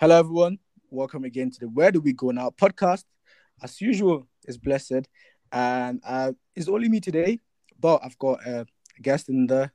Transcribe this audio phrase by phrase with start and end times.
[0.00, 0.60] Hello, everyone.
[0.90, 3.02] Welcome again to the Where Do We Go Now podcast.
[3.60, 5.08] As usual, it's Blessed,
[5.50, 7.40] and uh, it's only me today,
[7.80, 8.64] but I've got a
[9.02, 9.72] guest in the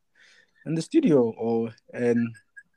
[0.66, 2.34] in the studio, or and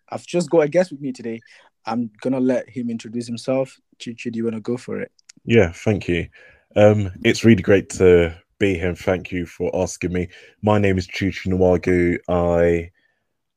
[0.09, 1.41] I've just got a guest with me today.
[1.85, 3.77] I'm gonna let him introduce himself.
[4.01, 5.13] Chichi, do you want to go for it?
[5.45, 6.29] Yeah, thank you.
[6.75, 8.89] Um, it's really great to be here.
[8.89, 10.31] And thank you for asking me.
[10.63, 12.19] My name is Chuchi Nwagu.
[12.29, 12.91] I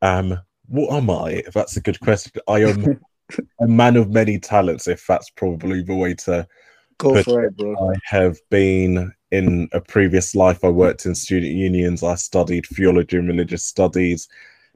[0.05, 0.41] am.
[0.67, 1.41] What am I?
[1.55, 2.99] That's a good question, I am
[3.59, 4.87] a man of many talents.
[4.87, 6.47] If that's probably the way to
[6.97, 7.75] Go put for it, bro.
[7.91, 10.63] I have been in a previous life.
[10.63, 12.03] I worked in student unions.
[12.03, 14.27] I studied theology and religious studies.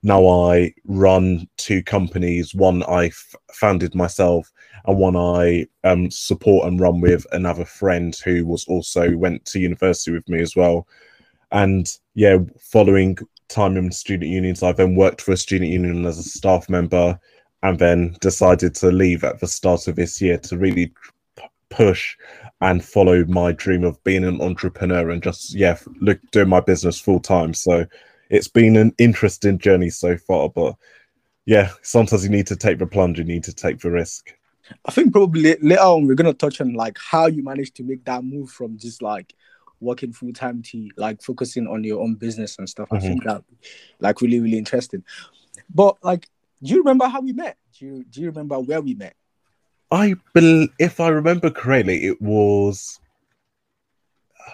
[0.04, 2.54] Now I run two companies.
[2.54, 4.52] One I f- founded myself,
[4.86, 9.60] and one I um, support and run with another friend who was also went to
[9.60, 10.88] university with me as well.
[11.52, 16.18] And yeah, following time in student unions, I then worked for a student union as
[16.18, 17.20] a staff member,
[17.64, 20.94] and then decided to leave at the start of this year to really
[21.38, 22.16] p- push
[22.62, 27.00] and follow my dream of being an entrepreneur and just yeah look doing my business
[27.00, 27.86] full time so
[28.30, 30.76] it's been an interesting journey so far but
[31.46, 34.34] yeah sometimes you need to take the plunge you need to take the risk
[34.86, 38.06] I think probably later on we're gonna touch on like how you managed to make
[38.06, 39.34] that move from just like
[39.82, 42.88] working full time to like focusing on your own business and stuff.
[42.90, 43.02] I Mhm.
[43.02, 43.44] think that
[44.00, 45.04] like really really interesting.
[45.76, 46.30] But like,
[46.64, 47.58] do you remember how we met?
[47.78, 49.16] Do you do you remember where we met?
[49.92, 53.00] i bel if i remember correctly it was
[54.40, 54.52] uh,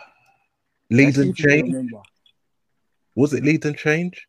[0.90, 1.92] lead Let's and if you can change
[3.16, 4.28] was it lead and change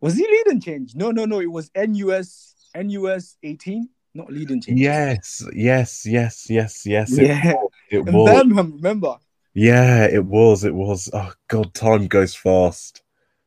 [0.00, 0.94] Was he lead and change?
[0.94, 1.40] No, no, no.
[1.40, 4.78] It was NUS NUS 18, not lead and change.
[4.78, 7.54] yes yes yes yes yes it, Yeah.
[7.90, 9.16] it was Birmingham, remember?
[9.54, 13.02] yeah it was it was oh god time goes fast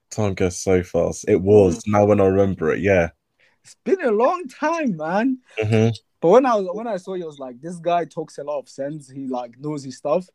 [0.10, 1.82] time goes so fast it was mm.
[1.88, 3.10] now when i remember it yeah
[3.68, 5.40] It's been a long time, man.
[5.62, 5.94] Mhm.
[6.22, 8.44] But when I was when I saw you, I was like, this guy talks a
[8.44, 9.10] lot of sense.
[9.10, 10.26] He like knows his stuff.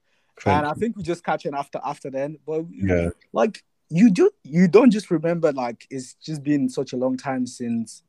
[0.45, 2.37] And I think we just catching after after then.
[2.47, 3.09] But Yeah.
[3.33, 7.47] like you do you don't just remember like it's just been such a long time
[7.47, 8.03] since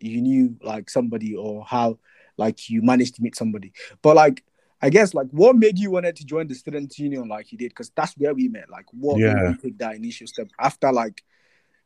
[0.00, 1.98] you knew like somebody or how
[2.38, 3.72] like you managed to meet somebody.
[4.00, 4.44] But like
[4.80, 7.68] I guess like what made you wanted to join the student union like you did?
[7.70, 8.70] Because that's where we met.
[8.70, 9.34] Like what Yeah.
[9.34, 11.22] made you take that initial step after like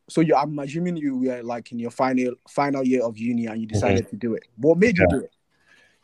[0.09, 3.61] so you I'm assuming you were like in your final final year of uni and
[3.61, 4.43] you decided to do it.
[4.57, 5.31] What made you do it?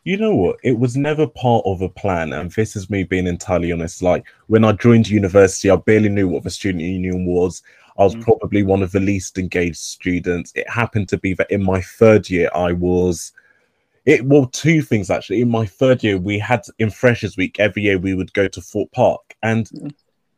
[0.04, 0.56] You know what?
[0.62, 2.32] It was never part of a plan.
[2.32, 4.02] And this is me being entirely honest.
[4.02, 7.62] Like when I joined university, I barely knew what the student union was.
[7.98, 8.22] I was Mm.
[8.22, 10.52] probably one of the least engaged students.
[10.54, 13.32] It happened to be that in my third year, I was.
[14.06, 15.42] It well, two things actually.
[15.42, 18.60] In my third year, we had in Freshers Week every year we would go to
[18.62, 19.92] Thorpe Park, and Mm.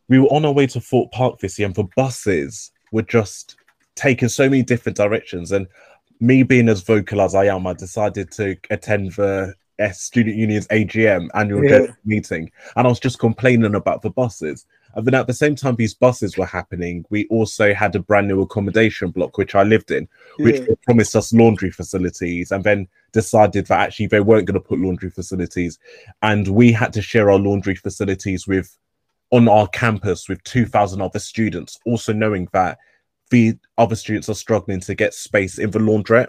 [0.09, 3.57] we were on our way to Thorpe Park this year, and the buses were just
[3.97, 5.51] taking so many different directions.
[5.51, 5.67] And
[6.21, 10.69] me being as vocal as I am, I decided to attend the S Student Union's
[10.69, 11.87] AGM annual Yeah.
[12.05, 14.65] meeting, and I was just complaining about the buses.
[14.95, 18.29] And then at the same time these buses were happening, we also had a brand
[18.29, 20.75] new accommodation block which I lived in, which Yeah.
[20.85, 25.11] promised us laundry facilities, and then decided that actually they weren't going to put laundry
[25.11, 25.79] facilities,
[26.23, 28.77] and we had to share our laundry facilities with
[29.33, 32.79] on our campus with 2,000 other students, also knowing that
[33.31, 36.29] the other students are struggling to get space in the laundrette.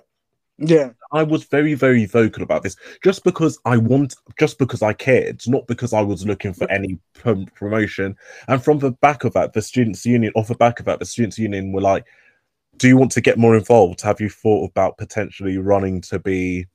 [0.58, 0.92] Yeah.
[1.12, 5.42] I was very, very vocal about this just because I want, just because I cared,
[5.48, 8.16] not because I was looking for any prom- promotion.
[8.48, 11.06] And from the back of that, the students' union, off the back of that, the
[11.06, 12.06] students' union were like,
[12.78, 14.02] "Do you want to get more involved?
[14.02, 16.68] Have you thought about potentially running to be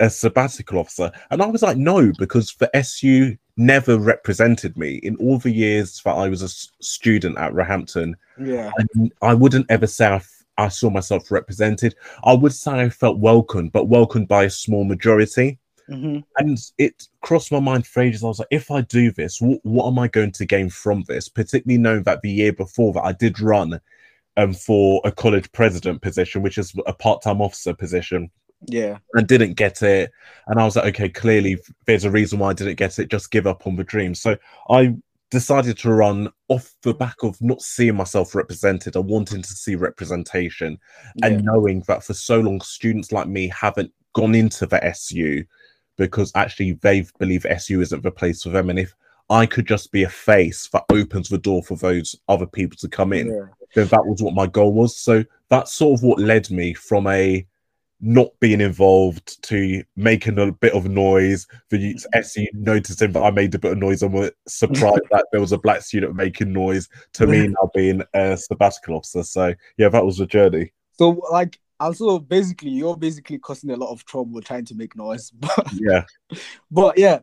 [0.00, 5.16] a sabbatical officer?" And I was like, "No," because the SU never represented me in
[5.16, 8.16] all the years that I was a s- student at Roehampton.
[8.40, 8.70] Yeah.
[8.78, 11.94] I, I wouldn't ever say I, f- I saw myself represented.
[12.24, 15.58] I would say I felt welcomed, but welcomed by a small majority.
[15.88, 18.24] hmm And it crossed my mind for ages.
[18.24, 21.04] I was like, if I do this, what, what am I going to gain from
[21.06, 21.28] this?
[21.28, 23.80] Particularly knowing that the year before that I did run
[24.38, 28.30] um, for a college president position, which is a part-time officer position,
[28.66, 28.98] Yeah.
[29.14, 30.12] and didn't get it.
[30.46, 33.10] And I was like, okay, clearly there's a reason why I didn't get it.
[33.10, 34.14] Just give up on the dream.
[34.14, 34.36] So
[34.70, 34.94] I
[35.30, 38.96] decided to run off the back of not seeing myself represented.
[38.96, 40.78] I wanting to see representation
[41.16, 41.26] Yeah.
[41.26, 45.44] and knowing that for so long students like me haven't gone into the SU
[45.96, 48.70] because actually they believe SU isn't the place for them.
[48.70, 48.94] And if
[49.30, 52.88] I could just be a face that opens the door for those other people to
[52.88, 53.46] come in, yeah.
[53.74, 54.96] then that was what my goal was.
[54.96, 57.46] So that's sort of what led me from a
[58.02, 61.46] not being involved to making a bit of noise.
[61.70, 62.18] The mm-hmm.
[62.18, 65.52] SE noticing that I made a bit of noise and were surprised that there was
[65.52, 69.22] a black student making noise to me now being a sabbatical officer.
[69.22, 70.72] So yeah, that was the journey.
[70.98, 74.96] So like And so basically, you're basically causing a lot of trouble trying to make
[74.96, 75.30] noise.
[75.40, 76.04] But Yeah.
[76.70, 77.20] but yeah.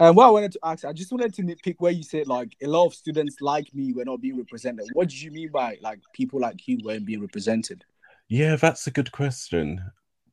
[0.00, 2.56] And what I wanted to ask, I just wanted to nitpick where you said like
[2.62, 4.86] a lot of students like me were not being represented.
[4.94, 7.84] What did you mean by like people like you weren't being represented?
[8.28, 9.82] Yeah, that's a good question.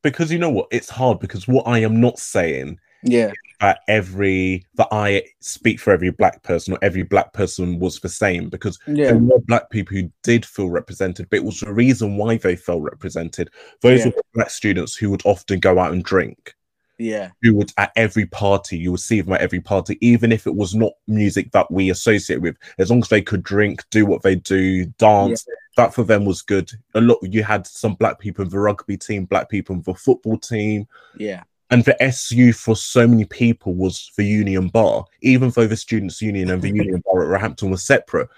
[0.04, 0.68] Because you know what?
[0.72, 5.94] It's hard because what I am not saying Yeah, that every that I speak for
[5.94, 9.70] every black person or every black person was the same because yeah, there were black
[9.70, 13.52] people who did feel represented, but it was the reason why they felt represented.
[13.82, 14.12] Those Yeah.
[14.16, 16.56] were black students who would often go out and drink,
[17.02, 20.46] yeah, who would at every party, you would see them at every party, even if
[20.46, 24.06] it was not music that we associate with, as long as they could drink, do
[24.06, 25.46] what they do, dance.
[25.78, 26.70] That for them was good.
[26.94, 29.96] A lot you had some black people in the rugby team, black people in the
[29.96, 30.88] football team,
[31.18, 35.78] yeah, and the SU for so many people was the Union Bar, even though the
[35.78, 38.30] Students' Union and the Union Bar at Roehampton was separate.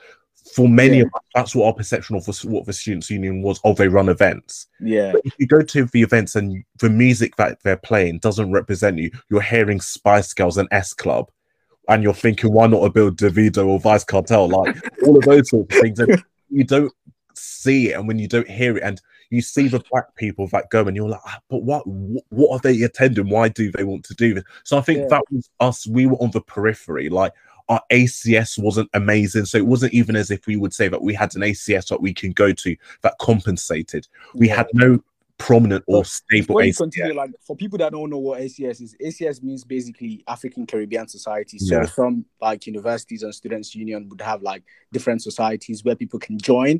[0.55, 1.03] For many Yeah.
[1.03, 3.59] of us, that's what our perception of what the Students' Union was.
[3.63, 4.67] Oh, they run events.
[4.81, 8.51] yeah, But if you go to the events and the music that they're playing doesn't
[8.51, 11.31] represent you, you're hearing Spice Girls and S Club,
[11.87, 14.49] and you're thinking, why not a Bill Davido or Vybz Kartel?
[14.49, 15.99] Like all of those sorts of things.
[15.99, 16.91] And you don't
[17.35, 20.69] see it, and when you don't hear it, and you see the black people that
[20.69, 23.29] go, and you're like, "Ah, but what, what, what are they attending?
[23.29, 24.43] Why do they want to do this?
[24.63, 25.07] So I think Yeah.
[25.09, 25.87] that was us.
[25.87, 27.31] We were on the periphery, like.
[27.73, 31.13] Our ACS wasn't amazing, so it wasn't even as if we would say that we
[31.13, 34.07] had an ACS that we can go to that compensated.
[34.35, 34.57] We yeah.
[34.57, 34.99] had no
[35.39, 36.77] prominent or stable ACS.
[36.77, 41.07] continue, like for people that don't know what ACS is, ACS means basically African Caribbean
[41.07, 41.57] Society.
[41.57, 41.85] So Yeah.
[41.85, 46.79] some like universities and students union would have like different societies where people can join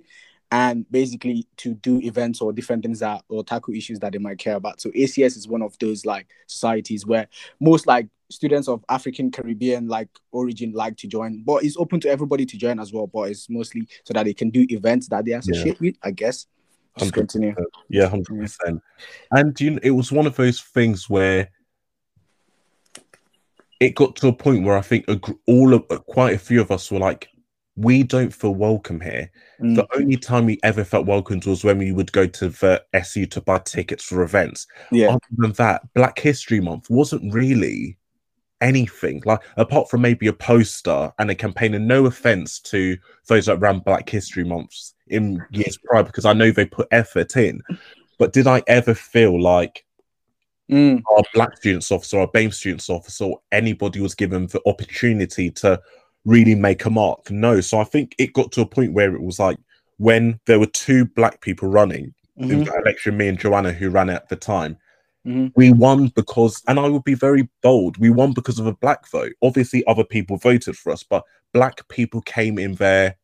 [0.53, 4.37] and basically to do events or different things that or tackle issues that they might
[4.37, 4.79] care about.
[4.79, 7.27] So ACS is one of those like societies where
[7.59, 12.09] most like students of African Caribbean like origin like to join, but it's open to
[12.09, 13.07] everybody to join as well.
[13.07, 16.45] But it's mostly so that they can do events that they associate with, I guess.
[16.99, 17.15] Just 100%.
[17.15, 17.55] continue.
[17.89, 18.79] Yeah, hundred percent.
[19.31, 21.49] And you know, it was one of those things where
[23.79, 26.61] it got to a point where I think a gr- all of quite a few
[26.61, 27.32] of us were like,
[27.75, 29.31] we don't feel welcome here.
[29.61, 29.75] Mm.
[29.75, 33.25] The only time we ever felt welcomed was when we would go to the SU
[33.27, 34.67] to buy tickets for events.
[34.91, 35.09] Yeah.
[35.09, 37.97] Other than that, Black History Month wasn't really
[38.61, 41.73] anything like apart from maybe a poster and a campaign.
[41.73, 42.97] And no offense to
[43.27, 47.35] those that ran Black History Months in years prior, because I know they put effort
[47.35, 47.61] in.
[48.19, 49.83] But did I ever feel like
[50.71, 51.01] Mm.
[51.11, 55.79] our Black students officer, our BAME students officer, or anybody was given the opportunity to
[56.25, 57.29] really make a mark?
[57.31, 57.61] No.
[57.61, 59.57] So I think it got to a point where it was like
[59.97, 62.65] when there were two Black people running in Mhm.
[62.65, 64.77] that election, me and Joanna, who ran at the time,
[65.25, 65.51] Mhm.
[65.55, 69.07] we won because, and I would be very bold, we won because of a black
[69.09, 69.33] vote.
[69.41, 71.23] Obviously, other people voted for us, but
[71.53, 73.15] black people came in their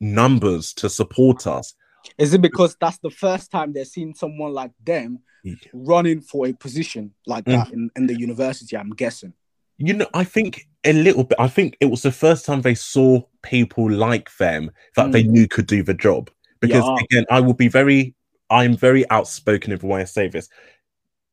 [0.00, 1.74] numbers to support us.
[2.18, 5.20] Is it because that's the first time they're seeing someone like them
[5.72, 7.52] running for a position like Mm.
[7.52, 8.76] that in, in the university?
[8.76, 9.32] I'm guessing.
[9.80, 12.74] You know, I think a little bit, I think it was the first time they
[12.74, 16.30] saw people like them that they knew could do the job.
[16.60, 16.98] Because Yeah.
[17.04, 18.14] again, I will be very,
[18.50, 20.50] I'm very outspoken in the way I say this.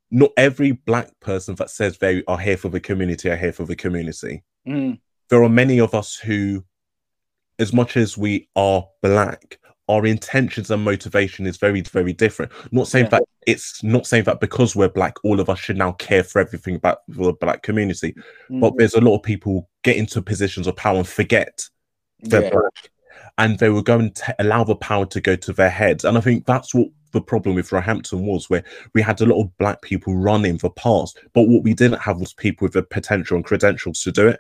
[0.10, 3.66] Not every black person that says they are here for the community are here for
[3.66, 4.44] the community.
[4.66, 5.00] Mm.
[5.30, 6.64] there are many of us who,
[7.60, 12.52] as much as we are black, our intentions and motivation is very, very different.
[12.72, 13.20] Not saying Yeah.
[13.20, 16.40] that it's not saying that because we're black, all of us should now care for
[16.42, 18.14] everything about the black community.
[18.50, 18.60] Mm.
[18.60, 21.64] But there's a lot of people get into positions of power and forget
[22.20, 22.50] they're Yeah.
[22.50, 22.90] black,
[23.38, 26.04] and they were going to allow the power to go to their heads.
[26.04, 29.42] And I think that's what the problem with Roehampton was, where we had a lot
[29.42, 32.84] of black people running for past, but what we didn't have was people with the
[32.84, 34.40] potential and credentials to do it.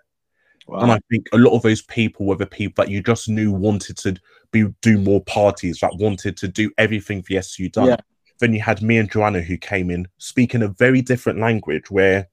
[0.67, 0.79] Wow.
[0.79, 3.51] And I think a lot of those people were the people that you just knew
[3.51, 4.17] wanted to
[4.51, 7.88] be do more parties, that wanted to do everything the SU done.
[7.88, 7.97] Yeah.
[8.39, 12.27] Then you had me and Joanna who came in speaking a very different language where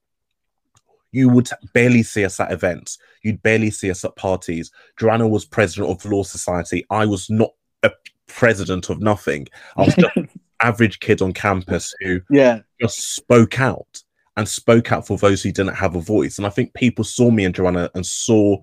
[1.12, 2.98] you would barely see us at events.
[3.22, 4.72] You'd barely see us at parties.
[4.98, 6.84] Joanna was president of the Law Society.
[6.90, 7.50] I was not
[7.84, 7.92] a
[8.26, 9.46] president of nothing.
[9.76, 10.28] I was just an
[10.60, 12.60] average kid on campus who yeah.
[12.80, 14.02] just spoke out
[14.36, 16.38] and spoke out for those who didn't have a voice.
[16.38, 18.56] And I think people saw me and Joanna and saw,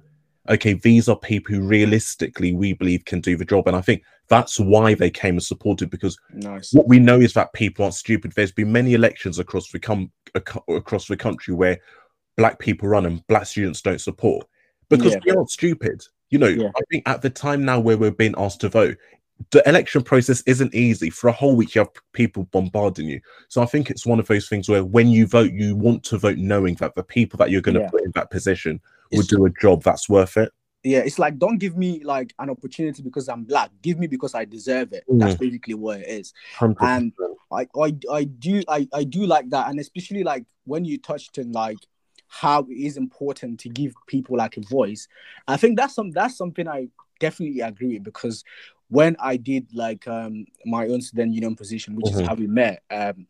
[0.50, 3.68] okay, these are people who realistically we believe can do the job.
[3.68, 6.74] And I think that's why they came and supported because Nice.
[6.74, 8.34] what we know is that people aren't stupid.
[8.36, 11.78] There's been many elections across the com- ac- across the country where
[12.38, 14.48] black people run and black students don't support
[14.90, 15.20] because Yeah.
[15.26, 16.02] we aren't stupid.
[16.32, 16.70] You know, Yeah.
[16.76, 18.98] I think at the time now where we're being asked to vote,
[19.52, 21.10] the election process isn't easy.
[21.10, 23.22] For a whole week, you have people bombarding you.
[23.50, 26.18] So I think it's one of those things where when you vote, you want to
[26.18, 27.90] vote knowing that the people that you're going to Yeah.
[27.90, 28.82] put in that position
[29.12, 30.52] will It's- do a job that's worth it.
[30.84, 33.70] yeah, it's like don't give me like an opportunity because I'm black.
[33.84, 35.04] Give me because I deserve it.
[35.08, 35.40] That's mm.
[35.40, 36.34] basically what it is.
[36.58, 36.76] 100%.
[36.82, 37.14] And
[37.52, 39.70] I, I I do I, I do like that.
[39.70, 41.78] And especially like when you touched on like
[42.32, 45.08] how it is important to give people like a voice.
[45.48, 46.88] I think that's some that's something I
[47.20, 48.44] definitely agree with because
[48.92, 52.22] when I did like um my own student union position, which Mhm.
[52.22, 53.26] is how we met, um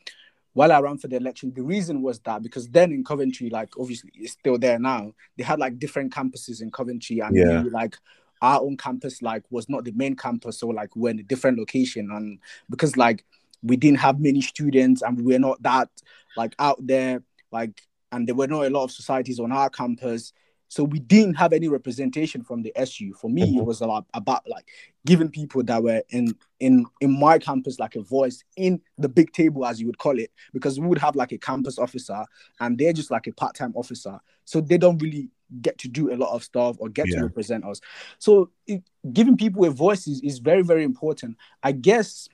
[0.53, 3.69] while I ran for the election, the reason was that because then in Coventry, like
[3.79, 7.61] obviously it's still there now, they had like different campuses in Coventry, and Yeah.
[7.63, 7.95] we, like
[8.41, 11.57] our own campus like was not the main campus, so like we're in a different
[11.59, 12.39] location, and
[12.69, 13.23] because like
[13.63, 15.89] we didn't have many students and we were not that
[16.35, 17.79] like out there, like
[18.11, 20.33] and there were not a lot of societies on our campus.
[20.71, 23.13] So we didn't have any representation from the SU.
[23.13, 23.65] For me, it Mhm.
[23.65, 24.69] was a lot about like
[25.05, 29.33] giving people that were in in in my campus like a voice in the big
[29.33, 32.23] table as you would call it because we would have like a campus officer
[32.61, 35.29] and they're just like a part-time officer so they don't really
[35.61, 37.17] get to do a lot of stuff or get Yeah.
[37.17, 37.81] to represent us
[38.19, 42.29] so it, giving people a voice is, is very very important i guess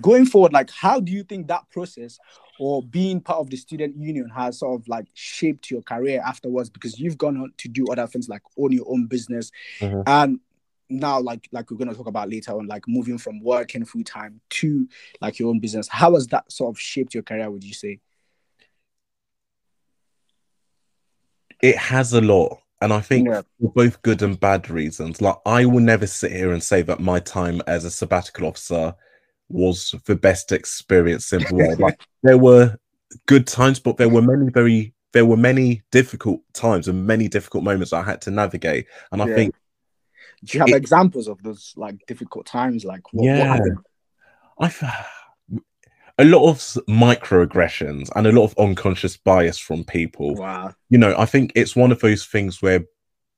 [0.00, 2.18] going forward like how do you think that process
[2.58, 6.70] or being part of the student union has sort of like shaped your career afterwards?
[6.70, 9.50] Because you've gone on to do other things like own your own business.
[9.80, 10.02] Mhm.
[10.06, 10.40] and
[10.90, 14.04] now like like we're going to talk about later on like moving from working full
[14.04, 14.86] time to
[15.22, 15.88] like your own business.
[15.88, 17.98] How has that sort of shaped your career would you say?
[21.62, 22.58] It has a lot.
[22.80, 23.42] And i think Yeah.
[23.60, 25.20] for both good and bad reasons.
[25.22, 28.94] Like i will never sit here and say that my time as a sabbatical officer
[29.52, 32.76] was the best experience in the world like there were
[33.26, 37.62] good times but there were many very there were many difficult times and many difficult
[37.62, 39.34] moments i had to navigate and i Yeah.
[39.34, 39.54] think
[40.44, 43.44] do you have It- examples of those like difficult times like what, what Yeah.
[43.56, 43.78] happened?
[44.58, 45.06] I f-
[46.18, 50.34] a lot of microaggressions and a lot of unconscious bias from people.
[50.34, 52.84] wow You know, I think it's one of those things where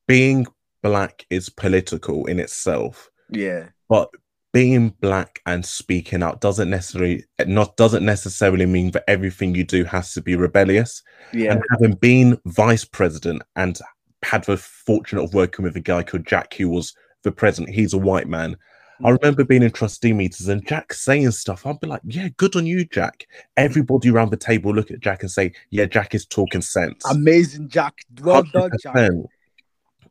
[0.07, 0.45] being
[0.83, 4.09] black is political in itself, yeah but
[4.55, 9.83] being black and speaking out doesn't necessarily not doesn't necessarily mean that everything you do
[9.83, 11.03] has to be rebellious.
[11.33, 13.77] yeah And having been vice president and
[14.23, 17.91] had the fortune of working with a guy called Jack, who was the president, he's
[17.91, 18.55] a white man.
[19.03, 19.21] I mm.
[19.21, 21.65] remember being in trustee meetings and Jack saying stuff.
[21.65, 25.21] I'd be like, "Yeah, good on you, Jack." Everybody around the table look at Jack
[25.21, 29.25] and say, "Yeah, Jack is talking sense." amazing jack well done jack 100%.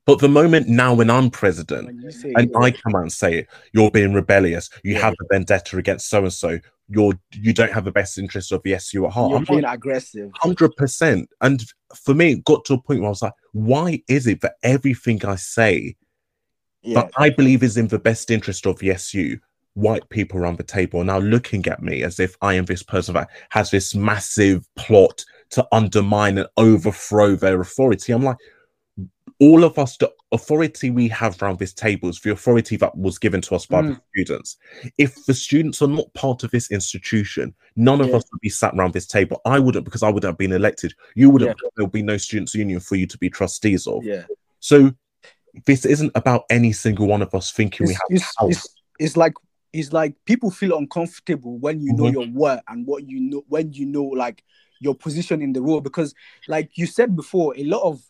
[0.07, 2.05] But the moment now, when I'm president, and
[2.37, 4.69] it, I come out and say, "You're being rebellious.
[4.83, 5.01] You Yeah.
[5.01, 6.59] have a vendetta against so and so.
[6.89, 9.65] You're you don't have the best interest of the SU at heart." you're I'm being
[9.65, 11.31] aggressive hundred percent.
[11.41, 14.41] And for me, it got to a point where I was like, why is it
[14.43, 15.97] that everything I say
[16.83, 19.39] yeah that I believe is in the best interest of the SU,
[19.73, 22.83] white people around the table are now looking at me as if I am this
[22.83, 28.13] person that has this massive plot to undermine and overthrow their authority.
[28.13, 28.37] I'm like,
[29.41, 33.19] all of us, the authority we have around this table is the authority that was
[33.19, 34.57] given to us by the students.
[34.99, 38.75] If the students are not part of this institution, none of us would be sat
[38.75, 39.41] around this table.
[39.45, 40.95] I wouldn't because I would have been elected.
[41.15, 41.57] You wouldn't.
[41.63, 41.69] Yeah.
[41.77, 44.05] There would be no students' union for you to be trustees of.
[44.05, 44.25] yeah
[44.61, 44.93] So
[45.67, 48.51] this isn't about any single one of us thinking we have it's, power.
[48.51, 49.35] it's, it's like
[49.73, 52.13] it's like people feel uncomfortable when you know Mhm.
[52.13, 54.43] your work and what you know when you know like
[54.81, 56.15] your position in the role because
[56.49, 58.03] like you said before a lot of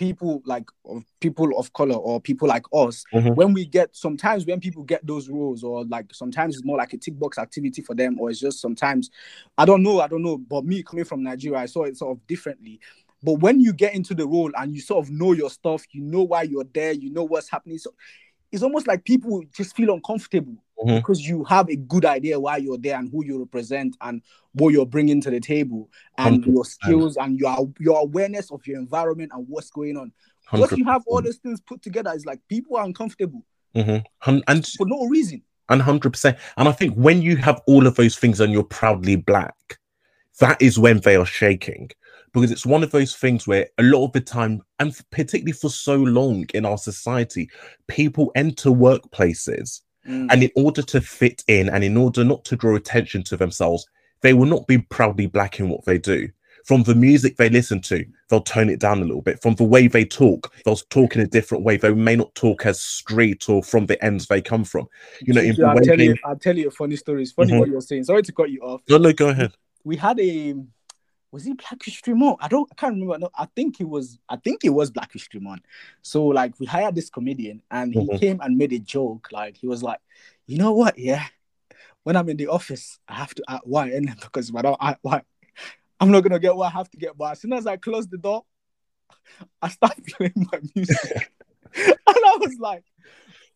[0.00, 3.36] people like of people of color or people like us Mhm.
[3.36, 6.94] when we get sometimes when people get those roles or like sometimes it's more like
[6.94, 9.10] a tick box activity for them or it's just sometimes
[9.58, 12.16] i don't know i don't know but me coming from nigeria i saw it sort
[12.16, 12.80] of differently
[13.22, 16.00] but when you get into the role and you sort of know your stuff you
[16.00, 17.92] know why you're there you know what's happening so
[18.52, 20.54] it's almost like people just feel uncomfortable
[20.84, 20.96] Mhm.
[20.96, 24.22] because you have a good idea why you're there and who you represent and
[24.54, 25.88] what you're bringing to the table
[26.18, 26.66] and your 100%.
[26.66, 30.12] skills and your your awareness of your environment and what's going on.
[30.52, 34.04] Once you have all those things put together, it's like people are uncomfortable Mhm.
[34.48, 35.42] And for no reason.
[35.68, 36.36] and hundred percent.
[36.56, 39.78] And I think when you have all of those things and you're proudly black,
[40.40, 41.90] that is when they are shaking.
[42.32, 45.68] Because it's one of those things where a lot of the time, and particularly for
[45.70, 47.50] so long in our society,
[47.88, 50.28] people enter workplaces Mm.
[50.32, 53.86] and in order to fit in and in order not to draw attention to themselves,
[54.22, 56.26] they will not be proudly black in what they do.
[56.64, 59.42] From the music they listen to, they'll tone it down a little bit.
[59.42, 61.76] From the way they talk, they'll talk in a different way.
[61.76, 64.86] They may not talk as straight or from the ends they come from.
[65.20, 67.22] You know, I'll tell they- you, I'll tell you a funny story.
[67.22, 67.58] It's funny Mhm.
[67.58, 68.04] what you're saying.
[68.04, 68.80] Sorry to cut you off.
[68.88, 69.52] No, no, go ahead.
[69.84, 70.54] We had a
[71.32, 72.38] was he Black History Month?
[72.40, 73.18] I don't I can't remember.
[73.18, 75.62] No, I think he was I think it was Black History Month.
[76.02, 78.18] So like we hired this comedian and he Mhm.
[78.18, 79.28] came and made a joke.
[79.30, 80.00] Like he was like,
[80.46, 80.98] you know what?
[80.98, 81.24] Yeah.
[82.02, 84.78] When I'm in the office, I have to act white and because if I don't
[84.80, 85.24] act white,
[86.00, 87.16] I'm not gonna get what I have to get.
[87.16, 88.44] But as soon as I close the door,
[89.62, 91.30] I start playing my music.
[91.76, 92.84] and I was like,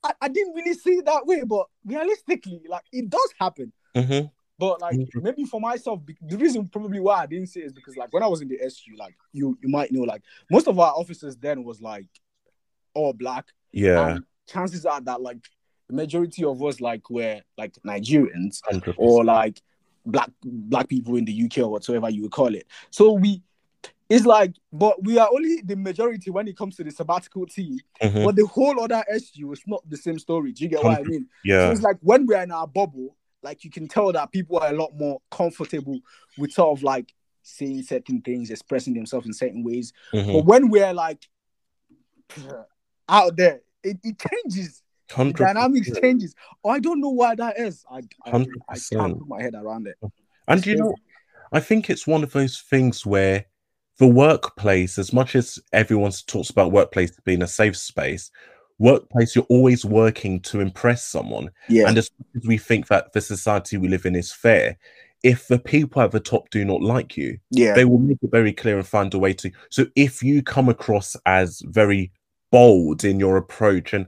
[0.04, 3.72] I, I didn't really see it that way, but realistically, like it does happen.
[3.96, 4.30] Mhm.
[4.58, 5.22] But like Mhm.
[5.22, 8.22] maybe for myself, the reason probably why I didn't say it is because like when
[8.22, 11.36] I was in the SU, like you you might know, like most of our officers
[11.36, 12.06] then was like
[12.94, 13.46] all black.
[13.72, 15.38] Yeah, And chances are that like
[15.88, 19.60] the majority of us like were like Nigerians hundred or like
[20.06, 22.66] black black people in the UK or whatsoever you would call it.
[22.90, 23.42] So we
[24.08, 27.78] it's like, but we are only the majority when it comes to the sabbatical team.
[28.00, 28.22] Mhm.
[28.22, 30.52] But the whole other SU is not the same story.
[30.52, 31.22] Do you get what I mean?
[31.24, 34.58] So Yeah, it's like when we're in our bubble, like you can tell that people
[34.58, 36.00] are a lot more comfortable
[36.38, 39.92] with sort of like saying certain things, expressing themselves in certain ways.
[40.12, 40.32] Mhm.
[40.32, 41.28] But when we're like
[43.08, 44.82] out there, it, it changes.
[45.10, 45.36] 100%.
[45.36, 46.34] dynamics changes.
[46.64, 47.84] Oh, I don't know why that is.
[47.90, 49.96] I, I, I can't put my head around it.
[50.48, 50.94] And you know,
[51.52, 53.44] I think it's one of those things where
[53.98, 58.30] the workplace, as much as everyone talks about workplace being a safe space,
[58.78, 61.50] workplace you're always working to impress someone.
[61.68, 61.88] Yeah.
[61.88, 64.76] And as much as we think that the society we live in is fair,
[65.22, 67.74] if the people at the top do not like you, yeah.
[67.74, 69.50] they will make it very clear and find a way to.
[69.70, 72.12] So if you come across as very
[72.50, 74.06] bold in your approach, and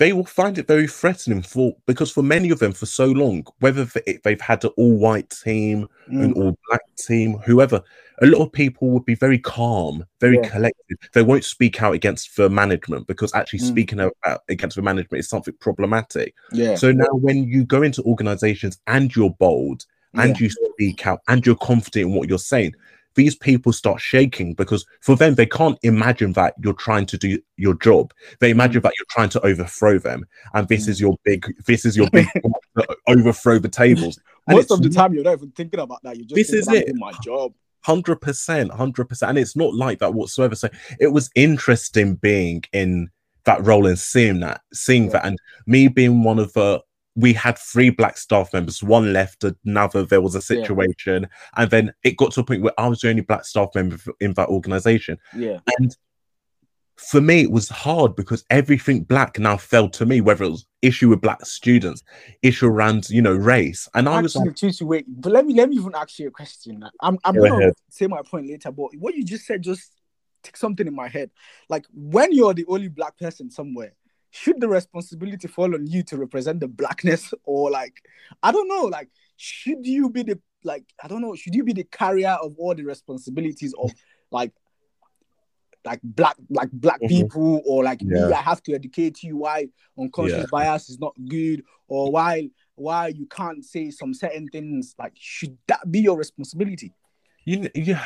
[0.00, 3.46] they will find it very threatening for because for many of them for so long,
[3.58, 3.84] whether
[4.24, 6.36] they've had an all-white team, an Mm.
[6.38, 7.82] all-black team, whoever,
[8.22, 10.48] a lot of people would be very calm, very Yeah.
[10.48, 10.96] collected.
[11.12, 13.68] They won't speak out against the management because actually Mm.
[13.68, 14.16] speaking out
[14.48, 16.34] against the management is something problematic.
[16.50, 16.76] yeah.
[16.76, 21.44] So now when you go into organizations and you're bold and you speak out and
[21.44, 22.72] you're confident in what you're saying,
[23.20, 27.38] these people start shaking because for them, they can't imagine that you're trying to do
[27.58, 28.14] your job.
[28.38, 28.52] They mm.
[28.52, 30.24] imagine that you're trying to overthrow them.
[30.54, 30.88] And this mm.
[30.88, 32.26] is your big, this is your big
[33.06, 34.18] overthrow the tables.
[34.46, 36.16] And Most of the time, you're not even thinking about that.
[36.16, 36.88] You're just This is it.
[36.94, 37.52] my job.
[37.82, 40.54] Hundred percent, hundred percent, and it's not like that whatsoever.
[40.54, 43.10] So it was interesting being in
[43.44, 45.10] that role and seeing that, seeing Yeah.
[45.10, 46.82] that, and me being one of the.
[47.20, 48.82] We had three black staff members.
[48.82, 50.04] One left, another.
[50.04, 50.62] There was a Yeah.
[50.64, 53.68] situation, and then it got to a point where I was the only black staff
[53.74, 55.18] member in that organization.
[55.36, 55.58] Yeah.
[55.78, 55.96] And
[56.96, 60.20] for me, it was hard because everything black now fell to me.
[60.20, 62.02] Whether it was issue with black students,
[62.42, 65.68] issue around you know race, and I was like, Tutu, wait, but let me let
[65.70, 66.84] me even ask you a question.
[67.00, 67.74] I'm I'm Go gonna ahead.
[67.88, 69.92] say my point later, but what you just said just
[70.42, 71.30] took something in my head.
[71.68, 73.92] Like when you're the only black person somewhere,
[74.30, 77.94] should the responsibility fall on you to represent the blackness, or like
[78.42, 81.72] I don't know, like should you be the like I don't know, should you be
[81.72, 83.90] the carrier of all the responsibilities of
[84.30, 84.52] like
[85.84, 87.08] like black like black Mhm.
[87.08, 89.66] people or like me i have to educate you why
[89.98, 90.46] unconscious Yeah.
[90.50, 95.56] bias is not good or why why you can't say some certain things like should
[95.68, 96.92] that be your responsibility
[97.74, 97.96] You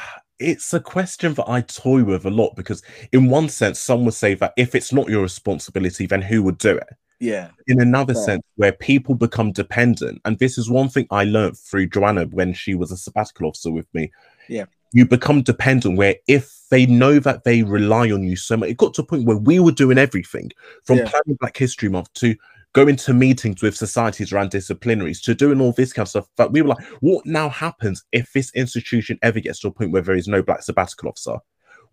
[0.41, 4.15] it's a question that I toy with a lot because, in one sense, some would
[4.15, 6.89] say that if it's not your responsibility, then who would do it?
[7.21, 11.57] yeah In another sense, where people become dependent, and this is one thing I learned
[11.59, 14.11] through Joanna when she was a sabbatical officer with me.
[14.49, 14.65] Yeah.
[14.93, 18.77] You become dependent where if they know that they rely on you so much, it
[18.77, 20.51] got to a point where we were doing everything
[20.85, 21.09] from Yeah.
[21.09, 22.35] planning Black History Month to
[22.75, 26.29] going to meetings with societies around disciplinaries to doing all this kind of stuff.
[26.37, 29.93] But we were like, what now happens if this institution ever gets to a point
[29.93, 31.37] where there is no black sabbatical officer?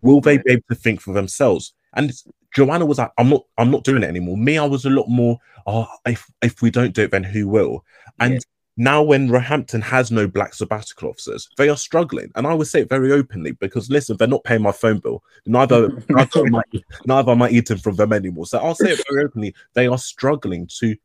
[0.02, 1.72] Will they be able to think for themselves?
[1.94, 2.12] And
[2.54, 4.36] Joanna was like, I'm not, I'm not doing it anymore.
[4.36, 7.48] Me, I was a lot more, oh, if if we don't do it, then who
[7.48, 7.84] will?
[8.18, 8.38] And Yeah.
[8.76, 12.30] Now when Roehampton has no black sabbatical officers, they are struggling.
[12.34, 15.22] And I would say it very openly because listen, they're not paying my phone bill.
[15.46, 16.62] Neither neither am I,
[17.06, 18.46] neither am I eating from them anymore.
[18.46, 19.54] So I'll say it very openly.
[19.74, 20.96] They are struggling to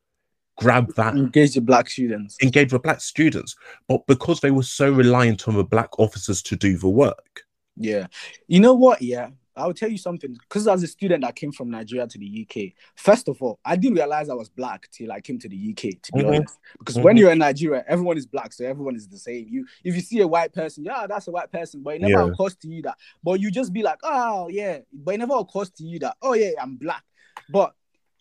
[0.57, 3.55] grab that engage the black students engage the black students,
[3.87, 7.43] but because they were so reliant on the black officers to do the work.
[7.75, 8.07] yeah
[8.47, 11.69] you know what yeah i'll tell you something because as a student that came from
[11.69, 15.19] nigeria to the uk first of all i didn't realize i was black till i
[15.19, 16.27] came to the uk to be Mhm.
[16.37, 17.19] honest because when Mhm.
[17.19, 20.19] you're in nigeria everyone is black so everyone is the same you if you see
[20.21, 22.31] a white person yeah that's a white person but it never Yeah.
[22.33, 25.69] occurs to you that but you just be like oh yeah but it never occurs
[25.71, 27.03] to you that oh yeah i'm black
[27.49, 27.73] but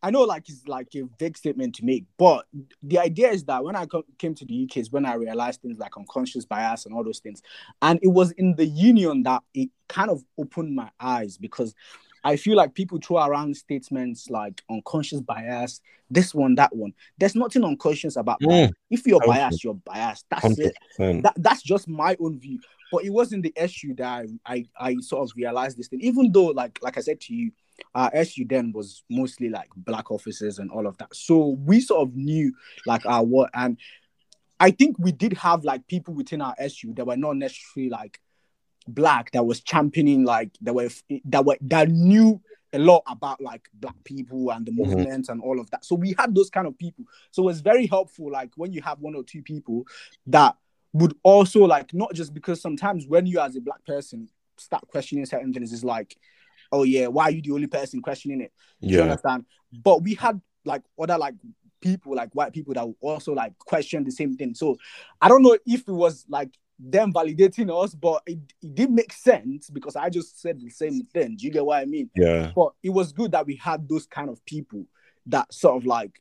[0.03, 2.47] I know, like it's like a vague statement to make, but
[2.83, 5.63] the idea is that when I co- came to the UK is when I realized
[5.63, 7.43] things like unconscious bias and all those things,
[7.83, 11.75] and it was in the union that it kind of opened my eyes because
[12.25, 15.81] I feel like people throw around statements like unconscious bias,
[16.11, 16.93] this one, that one.
[17.19, 18.41] There's nothing unconscious about.
[18.41, 18.73] Mm.
[18.91, 20.27] If you're biased, you're biased.
[20.31, 20.67] That's Hundred
[20.99, 22.59] it that, that's just my own view
[22.91, 26.31] but it wasn't the issue that I, I i sort of realized this thing even
[26.33, 27.51] though like like i said to you
[27.95, 32.09] our SU then was mostly like black officers and all of that so we sort
[32.09, 32.53] of knew
[32.87, 33.79] like our what and
[34.61, 38.21] i think we did have like people within our SU that were not necessarily like
[38.89, 40.89] black that was championing like that were
[41.25, 42.41] that were that knew
[42.73, 44.77] a lot about like black people and the Mhm.
[44.77, 45.85] movement and all of that.
[45.85, 47.05] So we had those kind of people.
[47.31, 49.87] So it's very helpful, like when you have one or two people
[50.27, 50.57] that
[50.93, 55.25] would also like not just because sometimes when you as a black person start questioning
[55.27, 56.17] certain things, it's like,
[56.73, 58.53] oh yeah, why are you the only person questioning it?
[58.81, 59.45] Do you understand?
[59.73, 61.35] But we had like other like
[61.81, 64.55] people, like white people that also like question the same thing.
[64.55, 64.77] So
[65.21, 69.13] I don't know if it was like them validating us, but it, it did make
[69.13, 71.37] sense because I just said the same thing.
[71.37, 72.11] Do you get what I mean?
[72.15, 72.53] Yeah.
[72.55, 74.87] But it was good that we had those kind of people
[75.27, 76.21] that sort of like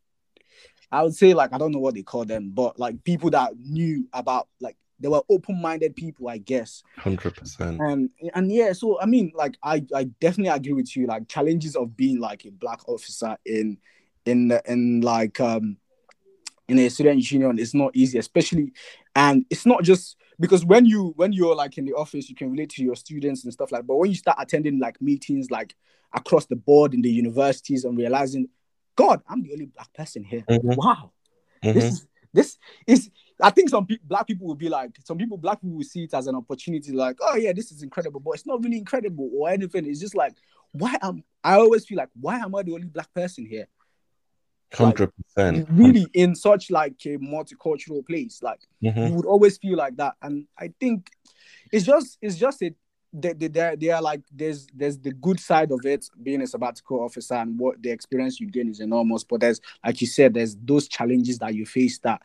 [0.91, 3.53] I would say like I don't know what they call them, but like people that
[3.59, 6.83] knew about like they were open-minded people, I guess.
[6.97, 7.79] Hundred percent.
[7.81, 11.07] And and yeah, so I mean, like I I definitely agree with you.
[11.07, 13.77] Like challenges of being like a black officer in
[14.25, 15.77] in the- in like um
[16.67, 18.71] in a student union is not easy, especially
[19.15, 22.51] and it's not just because when you when you're like in the office, you can
[22.51, 23.85] relate to your students and stuff like.
[23.85, 25.75] But when you start attending like meetings like
[26.13, 28.47] across the board in the universities and realizing,
[28.95, 30.43] God, I'm the only black person here.
[30.49, 30.75] Mhm.
[30.77, 31.11] Wow,
[31.63, 31.73] Mhm.
[31.73, 33.09] this is this is
[33.41, 36.03] I think some people black people will be like some people black people will see
[36.03, 39.29] it as an opportunity, like, oh yeah, this is incredible, but it's not really incredible
[39.35, 39.85] or anything.
[39.85, 40.35] It's just like,
[40.71, 43.67] why am I always feel like why am I the only black person here?
[44.73, 45.67] Hundred percent.
[45.71, 48.41] Really in such like a multicultural place.
[48.41, 49.09] Like Mhm.
[49.09, 50.15] you would always feel like that.
[50.21, 51.09] And I think
[51.71, 52.73] it's just it's just a
[53.17, 56.47] they, they, they, they are like there's there's the good side of it being a
[56.47, 60.33] sabbatical officer and what the experience you gain is enormous but there's like you said
[60.33, 62.21] there's those challenges that you face that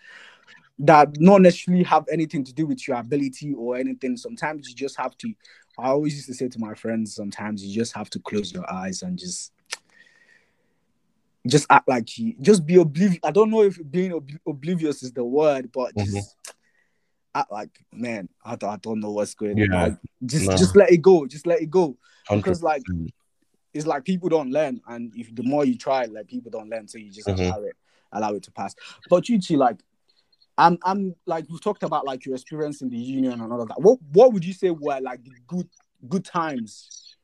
[0.81, 4.97] that not necessarily have anything to do with your ability or anything sometimes you just
[4.97, 5.33] have to
[5.79, 8.71] i always used to say to my friends sometimes you just have to close your
[8.73, 9.53] eyes and just
[11.47, 15.13] just act like you just be oblivious i don't know if being ob- oblivious is
[15.13, 16.25] the word but just Mhm.
[17.35, 19.67] act like man I don't, I don't know what's going Yeah.
[19.73, 20.57] on like, just No.
[20.57, 22.83] just let it go just let it go Hundred because like
[23.73, 26.89] it's like people don't learn and if the more you try like people don't learn
[26.89, 27.39] so you just Mhm.
[27.39, 27.77] allow it
[28.13, 28.75] allow it to pass
[29.09, 29.79] but you Chichi like
[30.61, 33.69] I'm I'm like we've talked about like your experience in the union and all of
[33.69, 35.69] that what what would you say were like the good
[36.09, 37.17] good times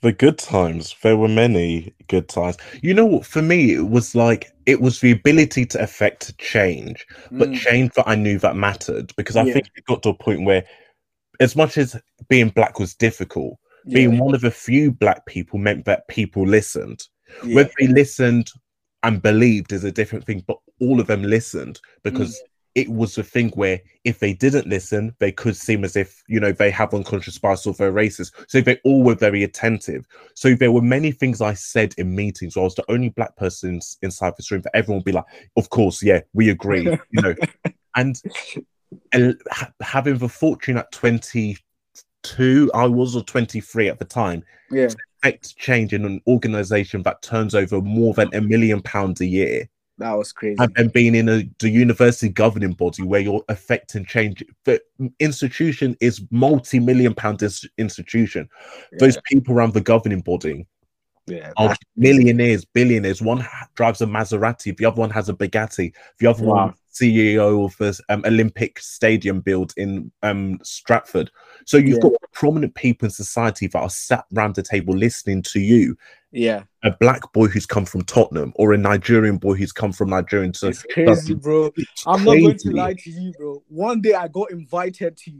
[0.00, 0.96] The good times.
[1.02, 2.56] There were many good times.
[2.82, 3.24] You know what?
[3.26, 7.06] For me, it was like it was the ability to affect change,
[7.38, 9.54] but Mm, change that I knew that mattered because I Yeah.
[9.54, 10.64] think it got to a point where,
[11.40, 11.96] as much as
[12.28, 16.44] being black was difficult, yeah, being one of a few black people meant that people
[16.46, 17.06] listened.
[17.44, 18.50] yeah, Whether they listened
[19.04, 22.51] and believed is a different thing, but all of them listened because Mm.
[22.74, 26.40] It was a thing where if they didn't listen, they could seem as if you
[26.40, 28.32] know they have unconscious bias or they're racist.
[28.48, 30.06] So they all were very attentive.
[30.34, 33.36] So there were many things I said in meetings where I was the only black
[33.36, 35.24] person inside this room, but everyone would be like,
[35.56, 37.34] "Of course, yeah, we agree," you know.
[37.94, 38.18] And
[39.12, 39.38] and
[39.82, 41.58] having the fortune at twenty
[42.22, 44.88] two, I was or twenty three at the time, yeah
[45.22, 49.68] affect change in an organization that turns over more than a million pounds a year
[50.02, 50.56] that was crazy.
[50.58, 54.80] And then being in a the university governing body where you're affecting change the
[55.20, 58.48] institution is multi-million pound ins- institution.
[58.98, 60.66] Those people around the governing body
[61.28, 63.22] yeah are millionaires billionaires.
[63.22, 66.66] One drives a maserati the other one has a bugatti the other Wow.
[66.66, 71.30] one ceo of the um, olympic stadium build in um stratford
[71.64, 72.10] so you've Yeah.
[72.10, 75.96] got prominent people in society that are sat round the table listening to you
[76.32, 80.10] yeah a black boy who's come from Tottenham or a Nigerian boy who's come from
[80.10, 83.62] Nigeria to it's crazy bro It's I'm not going to lie to you, bro.
[83.68, 85.32] One day I got invited to,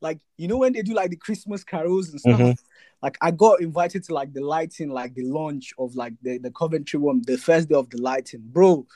[0.00, 2.38] like, you know, when they do like the Christmas carols and stuff.
[2.38, 2.56] Mhm.
[3.02, 6.50] Like, I got invited to like the lighting, like the launch of like the the
[6.52, 8.86] Coventry one, the first day of the lighting, bro.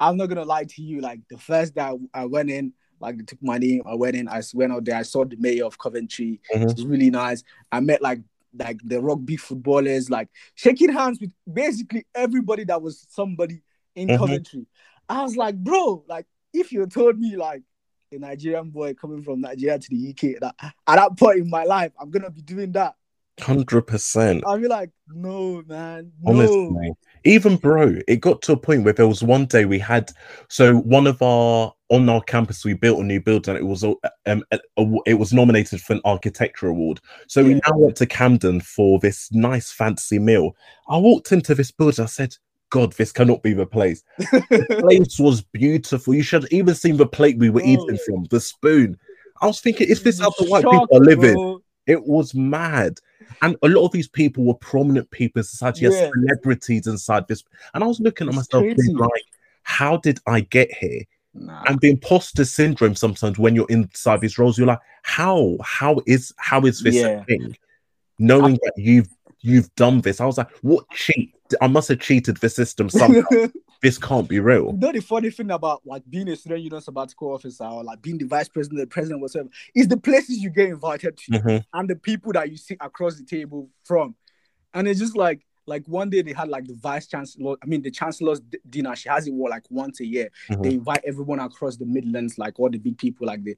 [0.00, 1.00] I'm not gonna lie to you.
[1.00, 4.16] Like the first day I, I went in, like they took my name, I went
[4.16, 6.40] in, I went out there, I saw the mayor of Coventry.
[6.54, 6.62] Mhm.
[6.62, 7.42] It was really nice.
[7.70, 8.20] I met like
[8.58, 13.62] like the rugby footballers, like shaking hands with basically everybody that was somebody
[13.94, 14.18] in Mhm.
[14.18, 14.66] Coventry.
[15.08, 17.62] I was like, bro, like if you told me like
[18.12, 21.62] a Nigerian boy coming from Nigeria to the UK that at that point in my
[21.62, 22.96] life I'm gonna be doing that,
[23.38, 24.44] Hundred percent.
[24.46, 26.32] I'll be like, no, man, no.
[26.32, 26.92] Honestly,
[27.24, 30.10] even bro, it got to a point where there was one day we had
[30.48, 33.56] so one of our on our campus we built a new building.
[33.56, 37.00] It was um a- a- it was nominated for an architecture award.
[37.28, 40.54] So we now went to Camden for this nice fancy meal.
[40.88, 42.02] I walked into this building.
[42.02, 42.36] I said.
[42.70, 44.04] God, this cannot be the place.
[44.30, 46.14] The place was beautiful.
[46.14, 47.68] You should have even seen the plate we were Bro.
[47.68, 48.96] eating from, the spoon.
[49.42, 51.60] I was thinking, is this how the white people are living?
[51.90, 53.00] It was mad.
[53.42, 56.10] And a lot of these people were prominent people in society, as Yeah.
[56.14, 57.42] celebrities inside this.
[57.74, 59.24] And I was looking at myself being like,
[59.64, 61.02] how did I get here?
[61.34, 61.62] Nah.
[61.66, 65.56] And the imposter syndrome sometimes when you're inside these roles, you're like, how?
[65.62, 67.20] How is how is this Yeah.
[67.20, 67.56] a thing?
[68.18, 69.08] Knowing that you've
[69.40, 70.20] you've done this.
[70.20, 71.34] I was like, what cheat?
[71.60, 73.22] I must have cheated the system somehow.
[73.82, 74.66] This can't be real.
[74.72, 78.02] You know the funny thing about like being a student union sabbatical officer or like
[78.02, 81.64] being the vice president, the president, whatever, is the places you get invited to Mhm.
[81.72, 84.14] and the people that you sit across the table from.
[84.74, 87.82] And it's just like like one day they had like the vice chancellor, I mean
[87.82, 88.96] the chancellor's d- dinner.
[88.96, 90.28] She has it what like once a year.
[90.50, 90.62] Mhm.
[90.62, 93.56] They invite everyone across the Midlands, like all the big people, like the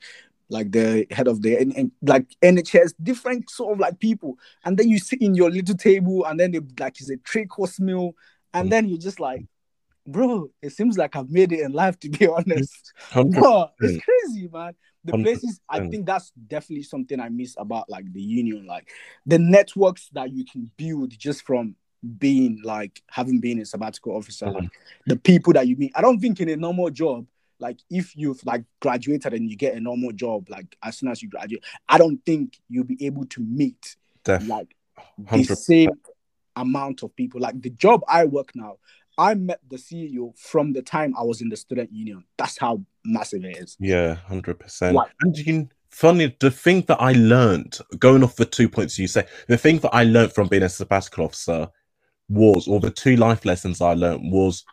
[0.50, 4.38] like the head of the and, and like NHS, different sort of like people.
[4.64, 7.46] And then you sit in your little table, and then they like it's a three
[7.46, 8.14] course meal,
[8.52, 8.70] and Mm.
[8.70, 9.46] then you're just like,
[10.06, 12.92] bro, it seems like I've made it in life to be honest.
[13.12, 14.74] 100 Bro, it's crazy, man.
[15.04, 15.22] The 100%.
[15.22, 18.90] places I think that's definitely something I miss about like the union, like
[19.26, 21.74] the networks that you can build just from
[22.18, 24.54] being like having been a sabbatical officer, Mhm.
[24.54, 24.70] like
[25.06, 25.92] the people that you meet.
[25.94, 27.26] I don't think in a normal job,
[27.58, 31.22] like if you've like graduated and you get a normal job, like as soon as
[31.22, 34.74] you graduate, I don't think you'll be able to meet Def- like
[35.30, 35.90] the same
[36.56, 37.40] amount of people.
[37.40, 38.76] Like the job I work now,
[39.22, 42.24] I met the CEO from the time I was in the student union.
[42.36, 43.76] That's how massive it is.
[43.78, 44.96] Yeah, hundred percent.
[44.96, 48.98] Like- And you can funny the thing that I learned going off the two points
[48.98, 51.68] you say, the thing that I learned from being a sabbatical officer
[52.28, 54.64] was, or the two life lessons I learned was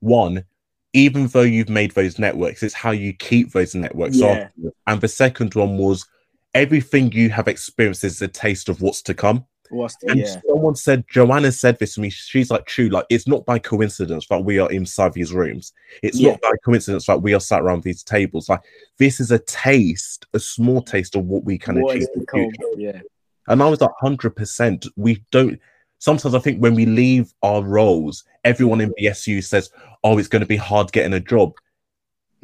[0.00, 0.44] one,
[0.92, 4.48] even though you've made those networks, it's how you keep those networks Yeah.
[4.86, 6.06] And the second one was
[6.54, 9.46] everything you have experienced is a taste of what's to come.
[10.06, 10.40] And yeah.
[10.48, 12.10] someone said, Joanna said this to me.
[12.10, 15.72] She's like, true, like it's not by coincidence that we are inside these rooms.
[16.02, 16.30] It's Yeah.
[16.32, 18.48] not by coincidence that we are sat around these tables.
[18.48, 18.60] Like
[18.98, 22.02] this is a taste, a small taste of what we can What achieve.
[22.02, 22.56] is in the the future.
[22.62, 22.78] code?
[22.78, 23.00] Yeah.
[23.48, 24.86] And I was like, hundred percent.
[24.96, 25.58] We don't.
[25.98, 29.70] Sometimes I think when we leave our roles, everyone in BSU says,
[30.02, 31.52] "Oh, it's going to be hard getting a job."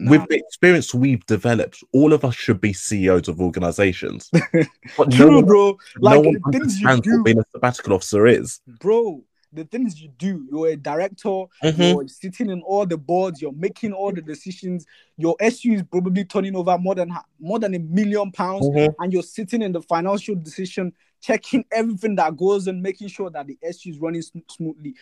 [0.01, 0.11] Nah.
[0.13, 4.31] With the experience we've developed, all of us should be CEOs of organizations.
[4.97, 5.77] But no one, bro.
[5.99, 8.61] Like no one the things you do, what being a sabbatical officer is.
[8.67, 9.23] bro.
[9.53, 10.47] The things you do.
[10.49, 11.29] You're a director.
[11.65, 11.95] Mhm.
[11.95, 13.43] You're sitting in all the boards.
[13.43, 14.87] You're making all the decisions.
[15.17, 17.11] Your SU is probably turning over more than
[17.41, 18.95] more than a million pounds, Mhm.
[19.01, 23.49] and you're sitting in the financial decision, checking everything that goes and making sure that
[23.49, 24.95] the SU is running sm- smoothly,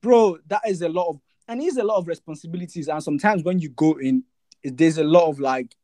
[0.00, 0.36] bro.
[0.48, 2.88] That is a lot of and it's a lot of responsibilities.
[2.88, 4.24] And sometimes when you go in,
[4.64, 5.74] there's a lot of like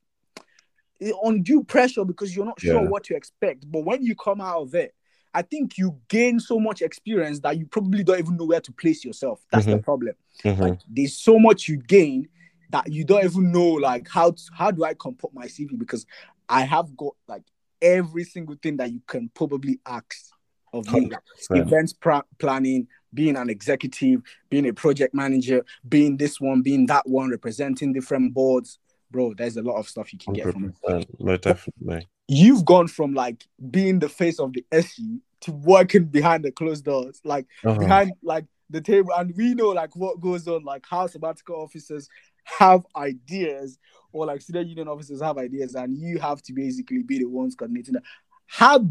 [1.23, 2.89] undue pressure because you're not sure Yeah.
[2.89, 3.71] what to expect.
[3.71, 4.95] But when you come out of it,
[5.35, 8.73] I think you gain so much experience that you probably don't even know where to
[8.73, 9.45] place yourself.
[9.53, 10.15] That's the problem.
[10.43, 10.59] Mhm.
[10.59, 12.29] Like there's so much you gain
[12.71, 16.05] that you don't even know like how to, how do I comport my CV because
[16.49, 17.43] I have got like
[17.81, 20.33] every single thing that you can probably ask
[20.73, 21.09] of me.
[21.09, 26.87] Like, events pra- planning, being an executive, being a project manager, being this one, being
[26.87, 28.79] that one, representing different boards.
[29.11, 31.09] Bro, there's a lot of stuff you can get from it.
[31.19, 32.07] No, definitely.
[32.27, 36.85] You've gone from like being the face of the SU to working behind the closed
[36.85, 39.13] doors, like Oh, behind like the table.
[39.17, 42.09] And we know like what goes on, like how sabbatical officers
[42.45, 43.79] have ideas
[44.13, 47.55] or like student union officers have ideas, and you have to basically be the ones
[47.55, 48.03] coordinating that.
[48.47, 48.87] How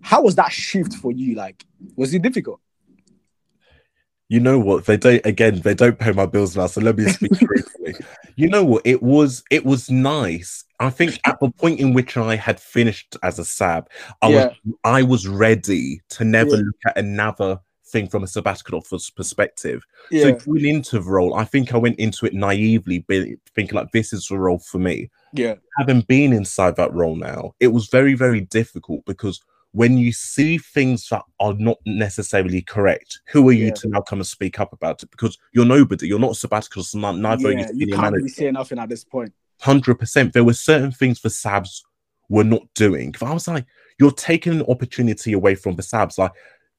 [0.00, 1.34] how was that shift for you?
[1.34, 1.64] Like,
[1.96, 2.60] was it difficult?
[4.28, 4.84] You know what?
[4.84, 7.94] They don't again they don't pay my bills now so let me speak truthfully.
[8.36, 8.82] You know what?
[8.84, 10.64] It was it was nice.
[10.80, 13.88] I think at the point in which i had finished as a sab
[14.22, 16.62] i was i was ready to never Yeah.
[16.66, 18.82] look at another thing from a sabbatical
[19.16, 19.82] perspective.
[20.10, 23.74] Yeah, so going into the role i think i went into it naively be- thinking
[23.76, 25.10] like this is the role for me.
[25.32, 29.40] Yeah, having been inside that role now, it was very, very difficult because
[29.72, 33.74] when you see things that are not necessarily correct, who are you Yeah.
[33.74, 35.10] to now come and speak up about it?
[35.10, 37.68] Because you're nobody, you're not a sabbatical, so neither are yeah.
[37.74, 39.32] you You can't really say nothing at this point.
[39.60, 40.32] Hundred percent.
[40.32, 41.82] There were certain things the Sabs
[42.28, 43.14] were not doing.
[43.20, 43.66] I was like,
[43.98, 46.16] you're taking an opportunity away from the Sabs.
[46.18, 46.32] Like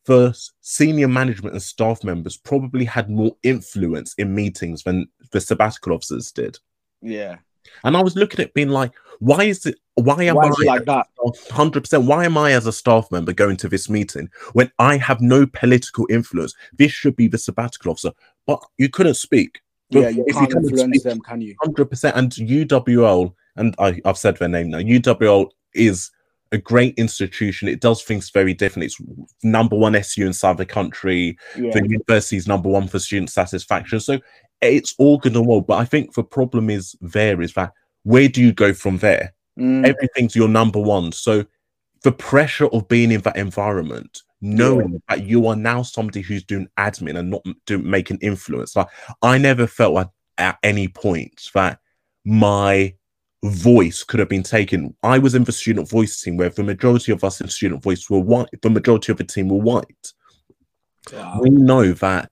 [0.06, 5.42] the s- senior management and staff members probably had more influence in meetings than the
[5.42, 6.58] sabbatical officers did.
[7.02, 7.38] Yeah,
[7.84, 10.86] And I was looking at being like, why is it why am why I like
[10.86, 11.08] that?
[11.52, 12.06] hundred percent.
[12.06, 15.46] Why am I, as a staff member, going to this meeting when I have no
[15.46, 16.54] political influence?
[16.78, 18.12] This should be the sabbatical officer,
[18.46, 19.62] but you couldn't speak.
[19.90, 21.56] Yeah, you If can't couldn't influence speak, them, can you?
[21.64, 22.16] hundred percent.
[22.16, 24.80] And UWL, and I, I've said their name now.
[24.80, 26.12] UWL is
[26.52, 27.68] a great institution.
[27.68, 28.86] It does things very different.
[28.86, 28.98] It's
[29.44, 31.38] number one SU inside the country.
[31.58, 34.00] Yeah, The university is number one for student satisfaction.
[34.00, 34.20] So
[34.62, 35.62] it's all good and well.
[35.62, 39.34] But I think the problem is there is that where do you go from there?
[39.60, 41.12] Mm, everything's your number one.
[41.12, 41.46] So
[42.04, 46.68] the pressure of being in that environment, knowing that you are now somebody who's doing
[46.78, 48.76] admin and not doing making influence.
[48.76, 48.88] Like
[49.22, 51.80] I never felt at, at any point that
[52.26, 52.94] my
[53.44, 54.96] voice could have been taken.
[55.04, 58.10] I was in the student voice team where the majority of us in student voice
[58.10, 60.14] were white, the majority of the team were white.
[61.14, 61.40] Wow.
[61.42, 62.32] We know that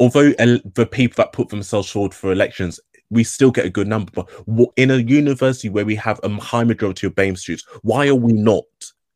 [0.00, 3.88] although uh, the people that put themselves forward for elections, we still get a good
[3.88, 4.12] number.
[4.12, 8.08] But what, in a university where we have a high majority of BAME students, why
[8.08, 8.64] are we not?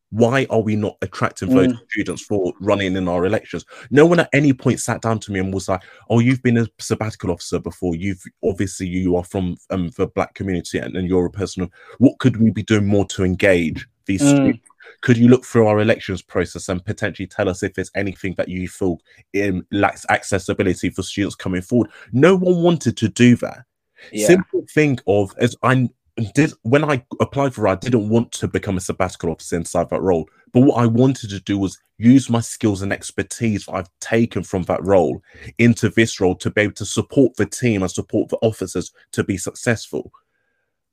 [0.09, 1.55] Why are we not attracting Mm.
[1.55, 3.65] those students for running in our elections?
[3.89, 6.57] No one at any point sat down to me and was like, "Oh, you've been
[6.57, 7.95] a sabbatical officer before.
[7.95, 11.71] You've obviously you are from um, the black community and, and you're a person of
[11.97, 14.29] what could we be doing more to engage these Mm.
[14.29, 14.59] students?
[15.01, 18.49] Could you look through our elections process and potentially tell us if there's anything that
[18.49, 19.01] you feel
[19.43, 23.65] um, lacks accessibility for students coming forward?" No one wanted to do that
[24.11, 24.27] Yeah.
[24.27, 25.89] simple thing of as I
[26.35, 29.89] did when I applied for it, I didn't want to become a sabbatical officer inside
[29.89, 30.27] that role.
[30.51, 34.63] But what I wanted to do was use my skills and expertise I've taken from
[34.63, 35.21] that role
[35.57, 39.23] into this role to be able to support the team and support the officers to
[39.23, 40.11] be successful.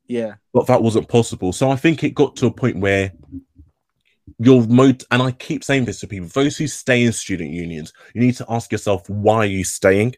[0.07, 0.35] Yeah.
[0.53, 1.53] But that wasn't possible.
[1.53, 3.13] So I think it got to a point where
[4.39, 7.93] your mode and I keep saying this to people, those who stay in student unions,
[8.15, 10.15] you need to ask yourself why are you staying?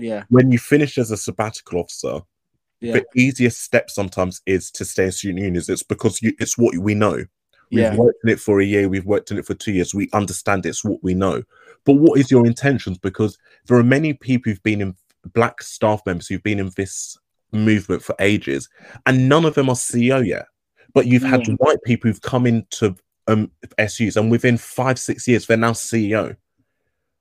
[0.00, 0.24] Yeah.
[0.28, 2.20] When you finish as a sabbatical officer,
[2.80, 2.94] Yeah.
[2.94, 5.68] the easiest step sometimes is to stay in student unions.
[5.68, 7.16] It's because you, it's what we know.
[7.70, 7.94] We've Yeah.
[7.94, 10.66] worked in it for a year, we've worked in it for two years, we understand
[10.66, 11.42] it's what we know.
[11.84, 12.98] But what is your intentions?
[12.98, 14.94] Because there are many people who've been in
[15.34, 17.16] black staff members who've been in this
[17.52, 18.68] movement for ages,
[19.06, 20.46] and none of them are CEO yet.
[20.94, 21.56] But you've had Mm.
[21.58, 26.34] white people who've come into um, SUs, and within five, six years, they're now CEO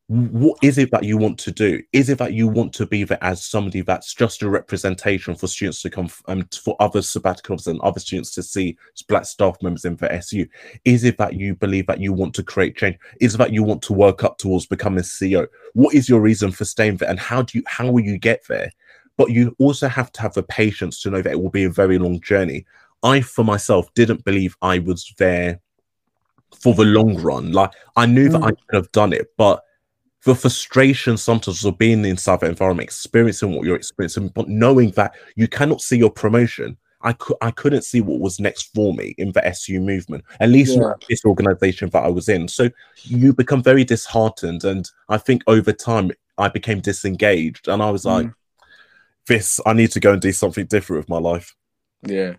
[0.09, 1.83] what is it that you want to do?
[1.93, 5.45] Is it that you want to be there as somebody that's just a representation for
[5.45, 8.75] students to come f- um, for other sabbaticals and other students to see
[9.07, 10.47] black staff members in for SU?
[10.83, 12.97] Is it that you believe that you want to create change?
[13.21, 15.45] Is it that you want to work up towards becoming CEO?
[15.73, 18.41] What is your reason for staying there, and how do you how will you get
[18.49, 18.71] there?
[19.15, 21.69] But you also have to have the patience to know that it will be a
[21.69, 22.65] very long journey.
[23.03, 25.59] I, for myself, didn't believe I was there
[26.59, 27.51] for the long run.
[27.51, 29.63] Like I knew that I could have done it, but
[30.25, 35.15] the frustration sometimes of being inside that environment, experiencing what you're experiencing, but knowing that
[35.35, 36.77] you cannot see your promotion.
[37.01, 40.49] I could I couldn't see what was next for me in the SU movement, at
[40.49, 40.93] least Yeah.
[41.07, 42.49] this organization that I was in.
[42.49, 42.69] So
[43.03, 48.03] you become very disheartened, and I think over time I became disengaged, and I was
[48.03, 48.09] hmm.
[48.09, 48.31] like,
[49.27, 51.55] "This, I need to go and do something different with my life."
[52.01, 52.35] Yeah.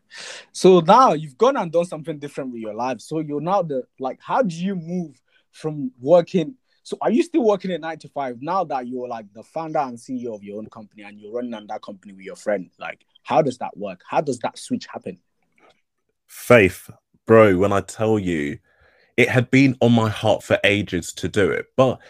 [0.52, 3.00] So now you've gone and done something different with your life.
[3.00, 5.20] So you're now the like, how do you move
[5.52, 6.54] from working?
[6.82, 9.78] So are you still working at nine to five now that you're like the founder
[9.80, 12.70] and CEO of your own company and you're running on that company with your friend?
[12.78, 14.02] Like, how does that work?
[14.08, 15.18] How does that switch happen?
[16.26, 16.90] Faith,
[17.26, 18.58] bro, when I tell you,
[19.16, 21.66] it had been on my heart for ages to do it.
[21.76, 22.00] But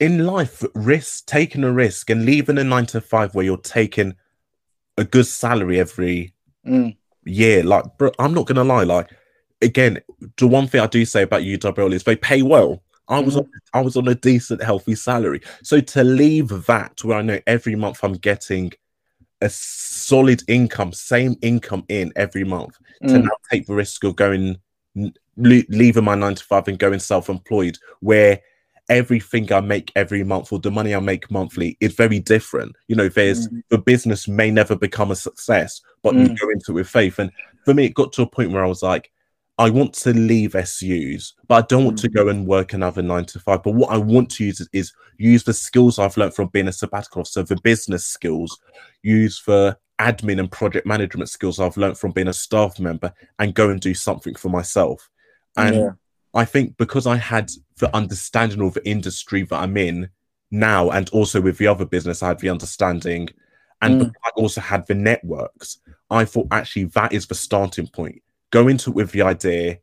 [0.00, 4.14] in life, risk, taking a risk and leaving a nine to five where you're taking
[4.98, 6.34] a good salary every
[6.64, 9.10] Mm, year, like, bro, I'm not gonna lie, like,
[9.60, 10.00] again,
[10.38, 12.82] the one thing I do say about UWL is they pay well.
[13.12, 15.40] I was on, I was on a decent, healthy salary.
[15.62, 18.72] So to leave that where I know every month I'm getting
[19.40, 24.16] a solid income, same income in every month, to mm, now take the risk of
[24.16, 24.56] going
[25.36, 28.38] leaving my nine to five and going self-employed where
[28.88, 32.96] everything i make every month or the money i make monthly is very different you
[32.96, 33.62] know there's Mm.
[33.70, 36.38] the business may never become a success but you Mm.
[36.38, 37.30] go into it with faith and
[37.64, 39.10] for me it got to a point where i was like
[39.62, 43.24] i want to leave SUs but i don't want to go and work another nine
[43.24, 46.34] to five but what i want to use is, is use the skills i've learned
[46.34, 48.58] from being a sabbatical So the business skills
[49.02, 53.54] use the admin and project management skills I've learned from being a staff member and
[53.54, 55.08] go and do something for myself.
[55.56, 55.90] And yeah.
[56.34, 60.08] I think because I had the understanding of the industry that I'm in
[60.50, 63.28] now, and also with the other business, I had the understanding,
[63.80, 64.12] and Mm.
[64.24, 65.78] I also had the networks.
[66.10, 68.22] I thought actually that is the starting point.
[68.52, 69.78] Go into it with the idea,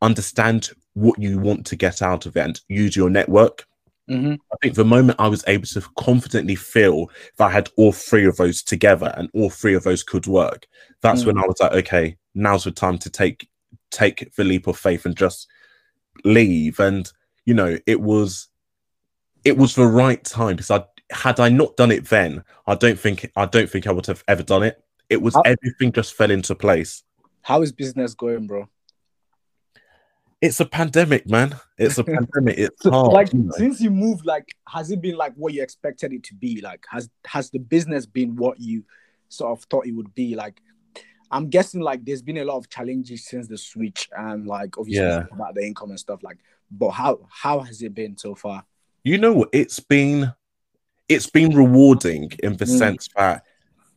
[0.00, 3.64] understand what you want to get out of it, and use your network.
[4.10, 4.36] Mhm.
[4.52, 8.26] I think the moment I was able to confidently feel that I had all three
[8.26, 10.66] of those together and all three of those could work,
[11.02, 11.26] that's Mm.
[11.26, 13.48] when I was like, okay, now's the time to take
[13.90, 15.46] take the leap of faith and just
[16.24, 16.80] leave.
[16.80, 17.10] And
[17.44, 18.48] you know, it was
[19.44, 22.98] it was the right time because I had I not done it then, I don't
[22.98, 24.82] think I don't think I would have ever done it.
[25.10, 27.02] It was How- everything just fell into place.
[27.42, 28.68] How is business going, bro?
[30.40, 31.54] It's a pandemic, man.
[31.78, 32.58] It's a pandemic.
[32.58, 33.12] It's So, hard.
[33.12, 33.52] like you know.
[33.56, 36.60] since you moved, like has it been like what you expected it to be?
[36.60, 38.84] Like has has the business been what you
[39.28, 40.34] sort of thought it would be?
[40.34, 40.60] Like
[41.30, 45.04] I'm guessing like there's been a lot of challenges since the switch and like obviously
[45.04, 45.26] Yeah.
[45.32, 46.38] about the income and stuff like
[46.70, 48.64] but how how has it been so far?
[49.04, 50.32] you know what it's been
[51.08, 52.78] it's been rewarding in the Mm.
[52.78, 53.44] sense that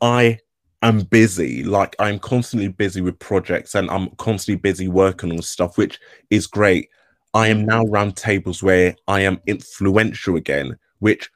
[0.02, 0.40] i
[0.82, 5.78] am busy like i'm constantly busy with projects and i'm constantly busy working on stuff
[5.78, 6.00] which
[6.30, 6.90] is great
[7.36, 11.30] I am now round tables where I am influential again, which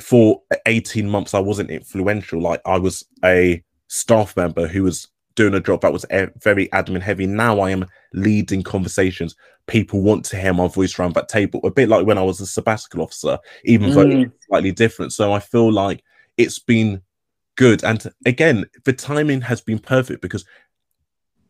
[0.00, 2.40] for 18 months I wasn't influential.
[2.40, 6.06] Like I was a staff member who was doing a job that was
[6.40, 7.26] very admin heavy.
[7.26, 9.34] Now I am leading conversations.
[9.66, 12.40] People want to hear my voice around that table, a bit like when I was
[12.40, 13.94] a sabbatical officer, even mm.
[13.94, 15.12] though it's slightly different.
[15.12, 16.04] So I feel like
[16.36, 17.02] it's been
[17.56, 17.84] good.
[17.84, 20.44] And again, the timing has been perfect because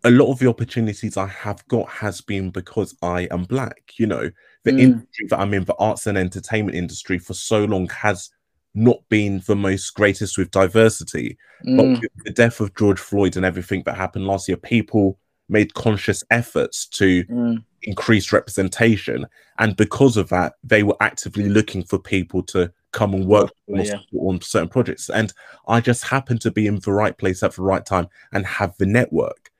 [0.04, 3.92] a lot of the opportunities I have got has been because I am black.
[3.96, 4.30] You know,
[4.64, 4.80] the mm.
[4.80, 8.30] industry that I'm in, the arts and entertainment industry, for so long has
[8.74, 11.36] not been the most greatest with diversity.
[11.66, 11.76] Mm.
[11.76, 15.74] But with the death of George Floyd and everything that happened last year, people made
[15.74, 17.64] conscious efforts to mm.
[17.82, 19.26] increase representation.
[19.58, 23.98] And because of that, they were actively looking for people to come and work yeah.
[24.18, 25.10] on certain projects.
[25.10, 25.32] And
[25.66, 28.76] I just happened to be in the right place at the right time and have
[28.78, 29.50] the network.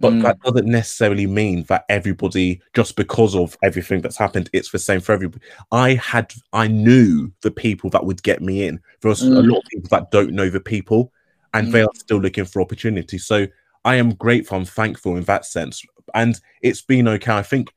[0.00, 0.22] But mm.
[0.22, 5.00] that doesn't necessarily mean that everybody, just because of everything that's happened, it's the same
[5.00, 5.44] for everybody.
[5.72, 8.80] I had, I knew the people that would get me in.
[9.00, 9.36] There was mm.
[9.36, 11.12] a lot of people that don't know the people,
[11.52, 11.72] and mm.
[11.72, 13.18] they are still looking for opportunity.
[13.18, 13.48] So
[13.84, 15.84] I am grateful, I'm thankful in that sense,
[16.14, 17.32] and it's been okay.
[17.32, 17.72] I think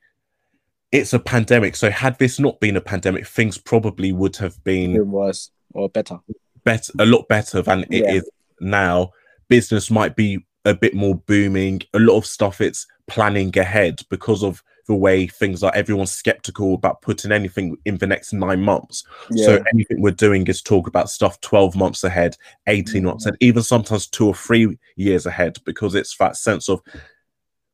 [0.92, 5.10] it's a pandemic, so had this not been a pandemic, things probably would have been
[5.10, 6.20] was or better,
[6.64, 8.12] better, a lot better than it yeah.
[8.14, 8.30] is
[8.60, 9.12] now.
[9.48, 11.82] Business might be a bit more booming.
[11.94, 15.74] A lot of stuff it's planning ahead because of the way things are.
[15.74, 19.06] Everyone's skeptical about putting anything in the next nine months.
[19.30, 19.46] Yeah.
[19.46, 22.36] So anything we're doing is talk about stuff 12 months ahead,
[22.68, 23.08] 18 mm-hmm.
[23.08, 26.82] months ahead, even sometimes two or three years ahead, because it's that sense of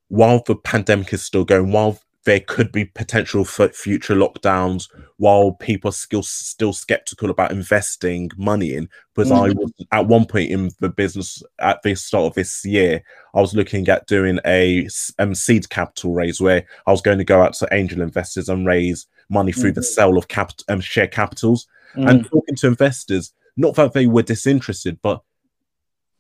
[0.10, 5.54] while the pandemic is still going, while there could be potential for future lockdowns while
[5.54, 9.38] people are still still skeptical about investing money in because mm.
[9.38, 13.02] i was at one point in the business at the start of this year
[13.34, 17.24] i was looking at doing a um, seed capital raise where i was going to
[17.24, 19.76] go out to angel investors and raise money through mm.
[19.76, 21.66] the sale of capital um, share capitals
[21.96, 22.10] mm.
[22.10, 25.24] and talking to investors not that they were disinterested but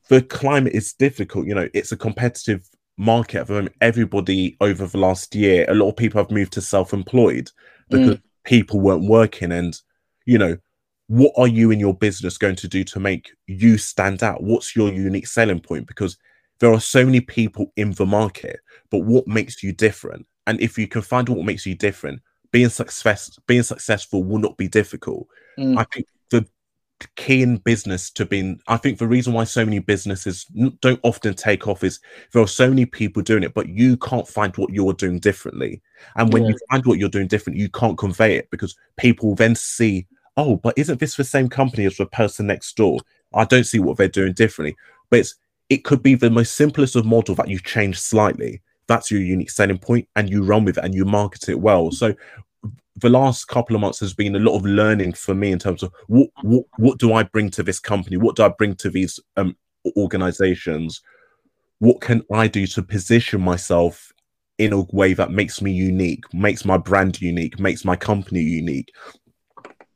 [0.08, 2.66] the climate is difficult you know it's a competitive
[2.98, 6.54] market at the moment, everybody over the last year, a lot of people have moved
[6.54, 7.52] to self-employed
[7.90, 8.22] because mm.
[8.44, 9.52] people weren't working.
[9.52, 9.80] And
[10.26, 10.58] you know,
[11.08, 14.44] what are you in your business going to do to make you stand out?
[14.44, 15.88] What's your unique selling point?
[15.88, 16.18] Because
[16.60, 20.26] there are so many people in the market, but what makes you different?
[20.48, 22.22] And if you can find what makes you different,
[22.52, 25.28] being success being successful will not be difficult.
[25.60, 25.78] Mm.
[25.78, 26.08] I think
[27.16, 30.46] key in business to being i think the reason why so many businesses
[30.82, 32.00] don't often take off is
[32.32, 35.82] there are so many people doing it but you can't find what you're doing differently.
[36.16, 36.50] And when yeah.
[36.50, 40.58] you find what you're doing different you can't convey it because people then see oh
[40.58, 43.00] but isn't this the same company as the person next door?
[43.34, 44.76] I don't see what they're doing differently.
[45.10, 45.36] But it's
[45.70, 48.62] it could be the most simplest of model that you change slightly.
[48.88, 51.92] That's your unique selling point and you run with it and you market it well.
[51.92, 52.16] So
[52.98, 55.84] the last couple of months has been a lot of learning for me in terms
[55.84, 58.18] of what what, what do I bring to this company?
[58.18, 59.56] What do I bring to these um,
[59.96, 61.02] organizations?
[61.80, 64.12] What can I do to position myself
[64.58, 68.92] in a way that makes me unique, makes my brand unique, makes my company unique?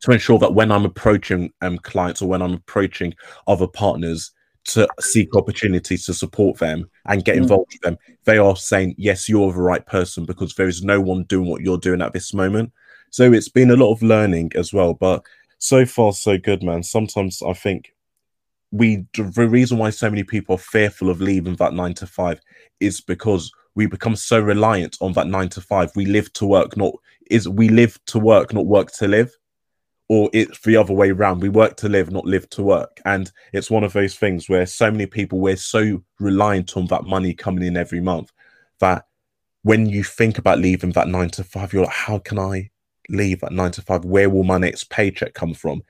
[0.02, 3.14] To ensure that when I'm approaching um, clients or when I'm approaching
[3.47, 4.32] other partners,
[4.64, 7.41] to seek opportunities to support them and get mm.
[7.41, 11.02] involved with them, they are saying, Yes, you're the right person because there is no
[11.02, 12.72] one doing what you're doing at this moment.
[13.12, 14.93] So it's been a lot of learning as well.
[14.93, 15.24] But
[15.59, 16.82] so far, so good, man.
[16.84, 17.93] Sometimes I think
[18.72, 22.41] we, the reason why so many people are fearful of leaving that nine to five
[22.80, 25.91] is because we become so reliant on that nine to five.
[25.95, 26.93] We live to work, not
[27.30, 29.32] is we live to work, not work to live
[30.12, 31.41] or it's the other way around.
[31.41, 32.99] We work to live, not live to work.
[33.05, 37.05] And it's one of those things where so many people, we're so reliant on that
[37.05, 38.30] money coming in every month
[38.82, 39.05] that
[39.62, 42.70] when you think about leaving that nine to five, you're like, how can I
[43.12, 44.05] leave at nine to five?
[44.05, 45.84] Where will my next paycheck come from?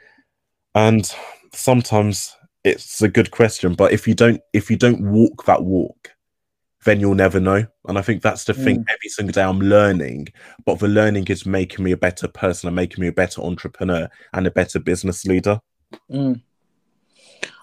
[0.76, 1.10] And
[1.54, 6.12] sometimes it's a good question, but if you don't, if you don't walk that walk,
[6.86, 7.66] then you'll never know.
[7.88, 8.64] And I think that's the mm.
[8.64, 10.28] thing every single day I'm learning,
[10.66, 14.10] but the learning is making me a better person and making me a better entrepreneur
[14.34, 15.60] and a better business leader.
[16.10, 16.42] Mm.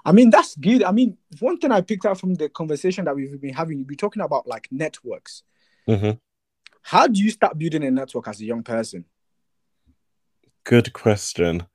[0.05, 0.83] I mean, that's good.
[0.85, 3.95] I mean, one thing I picked up from the conversation that we've been having, we're
[3.95, 5.43] talking about like networks.
[5.89, 6.13] Mm-hmm.
[6.83, 9.05] How do you start building a network as a young person?
[10.69, 11.67] Good question.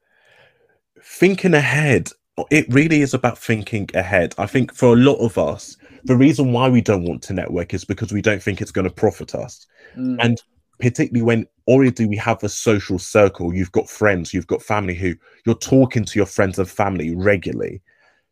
[1.02, 2.10] Thinking ahead,
[2.52, 4.36] it really is about thinking ahead.
[4.38, 7.74] I think for a lot of us, the reason why we don't want to network
[7.74, 9.66] is because we don't think it's going to profit us.
[9.98, 10.18] Mm.
[10.24, 10.42] And
[10.80, 15.16] particularly when already we have a social circle, you've got friends, you've got family who
[15.44, 17.82] you're talking to your friends and family regularly.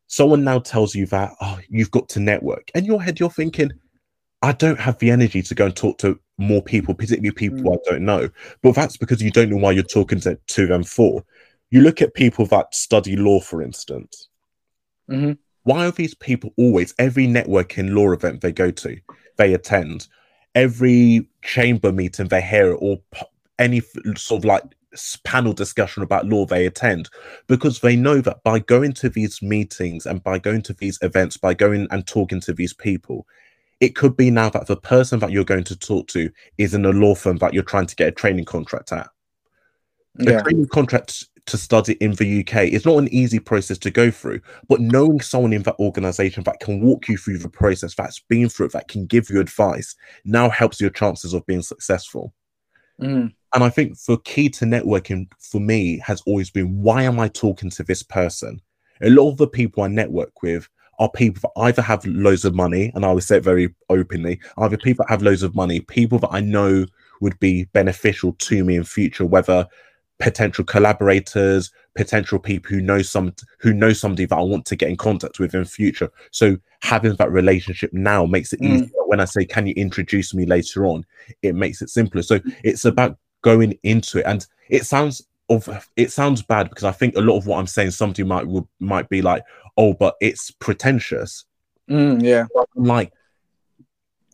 [0.05, 2.69] Someone now tells you that, oh, you've got to network.
[2.75, 3.71] In your head, you're thinking,
[4.43, 7.73] I don't have the energy to go and talk to more people, particularly people Mm.
[7.75, 8.29] I don't know.
[8.61, 11.23] But that's because you don't know why you're talking to, to them for.
[11.69, 14.27] You look at people that study law, for instance.
[15.09, 15.37] Mhm.
[15.63, 18.97] Why are these people always, every networking law event they go to,
[19.37, 20.07] they attend,
[20.55, 23.21] every chamber meeting they hear, or p-
[23.59, 24.63] any f- sort of like
[25.23, 27.09] panel discussion about law they attend,
[27.47, 31.37] because they know that by going to these meetings and by going to these events,
[31.37, 33.25] by going and talking to these people,
[33.81, 36.85] it could be now that the person that you're going to talk to is in
[36.85, 39.09] a law firm that you're trying to get a training contract at.
[40.19, 40.41] Yeah.
[40.41, 44.39] training contract to study in the UK is not an easy process to go through,
[44.69, 48.49] but knowing someone in that organization that can walk you through the process, that's been
[48.49, 52.33] through it, that can give you advice, now helps your chances of being successful.
[53.01, 53.33] Mm.
[53.53, 57.29] And I think the key to networking for me has always been why am I
[57.29, 58.61] talking to this person?
[59.01, 60.69] A lot of the people I network with
[61.01, 64.39] are people that either have loads of money, and I will say it very openly,
[64.57, 66.85] either people that have loads of money, people that I know
[67.21, 69.67] would be beneficial to me in future, whether
[70.19, 74.89] potential collaborators, potential people who know some who know somebody that I want to get
[74.89, 76.09] in contact with in future.
[76.31, 78.75] So having that relationship now makes it Mm.
[78.75, 79.03] easier.
[79.07, 81.03] When I say, "Can you introduce me later on?"
[81.41, 82.21] It makes it simpler.
[82.21, 86.91] So it's about going into it, and it sounds of it sounds bad because I
[86.91, 89.43] think a lot of what I'm saying, somebody might would might be like,
[89.77, 91.45] "Oh, but it's pretentious."
[91.89, 92.45] Mm, yeah.
[92.75, 93.11] Like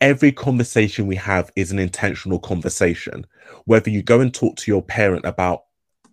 [0.00, 3.26] every conversation we have is an intentional conversation
[3.64, 5.64] whether you go and talk to your parent about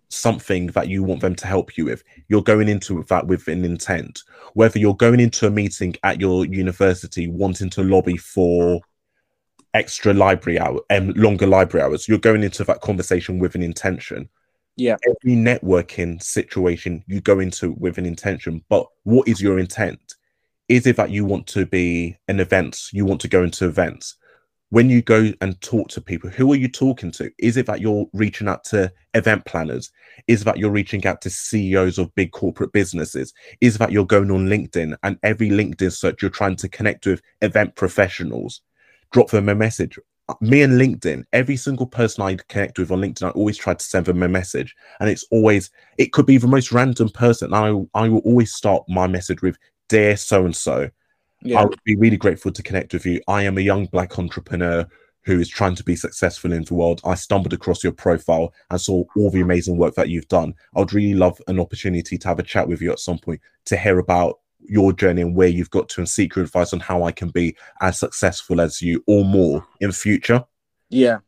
[0.08, 3.64] something that you want them to help you with you're going into that with an
[3.64, 4.22] intent
[4.54, 8.80] whether you're going into a meeting at your university wanting to lobby for
[9.74, 14.28] extra library hour and longer library hours you're going into that conversation with an intention
[14.76, 14.96] Yeah.
[15.08, 20.14] every networking situation you go into with an intention but what is your intent?
[20.68, 24.16] Is it that you want to be an events you want to go into events?
[24.70, 27.30] When you go and talk to people who are you talking to?
[27.38, 29.90] Is it that you're reaching out to event planners?
[30.26, 33.32] Is that you're reaching out to ceos of big corporate businesses?
[33.60, 37.22] Is that you're going on linkedin and every linkedin search you're trying to connect with
[37.42, 38.60] event professionals?
[39.12, 39.98] Drop them a message
[40.40, 43.84] me and linkedin every single person i connect with on linkedin i always try to
[43.84, 47.68] send them a message and it's always it could be the most random person i
[47.94, 49.56] i will always start my message with
[49.88, 50.90] dear so and so
[51.54, 53.20] I would be really grateful to connect with you.
[53.28, 54.86] I am a young black entrepreneur
[55.24, 57.00] who is trying to be successful in the world.
[57.04, 60.54] I stumbled across your profile and saw all the amazing work that you've done.
[60.74, 63.40] I would really love an opportunity to have a chat with you at some point
[63.66, 66.80] to hear about your journey and where you've got to and seek your advice on
[66.80, 70.44] how I can be as successful as you or more in future.
[70.90, 71.18] yeah.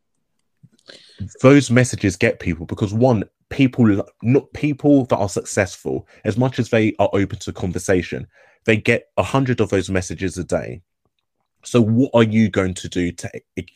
[1.43, 6.71] Those messages get people because one, people not people that are successful, as much as
[6.71, 8.27] they are open to conversation,
[8.65, 10.83] they get a hundred of those messages a day.
[11.65, 13.31] So what are you going to do to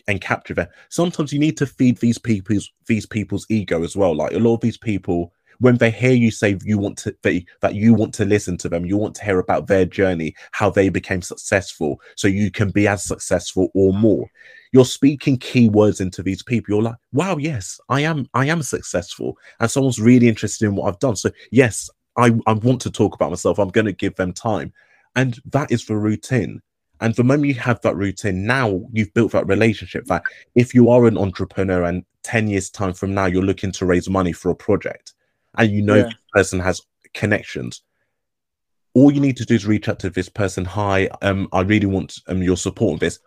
[0.07, 0.69] and capture them?
[0.89, 4.15] Sometimes you need to feed these people's these people's ego as well.
[4.15, 5.33] Like a lot of these people,
[5.63, 8.85] when they hear you say you want to that you want to listen to them,
[8.85, 12.89] you want to hear about their journey, how they became successful, so you can be
[12.89, 14.29] as successful or more.
[14.73, 16.75] You're speaking key words into these people.
[16.75, 20.89] You're like, wow, yes, I am, I am successful, and someone's really interested in what
[20.89, 21.15] I've done.
[21.15, 21.89] So yes,
[22.19, 23.61] I, I want to talk about myself.
[23.61, 24.73] I'm going to give them time,
[25.15, 26.61] and that is the routine.
[27.01, 30.07] And the moment you have that routine, now you've built that relationship.
[30.07, 30.25] That
[30.57, 34.11] if you are an entrepreneur and 10 years' time from now, you're looking to raise
[34.11, 35.15] money for a project
[35.59, 36.03] and you know Yeah.
[36.05, 36.81] this person has
[37.15, 37.83] connections,
[38.95, 40.65] all you need to do is reach out to this person.
[40.65, 43.19] Hi, um, I really want um, your support on this.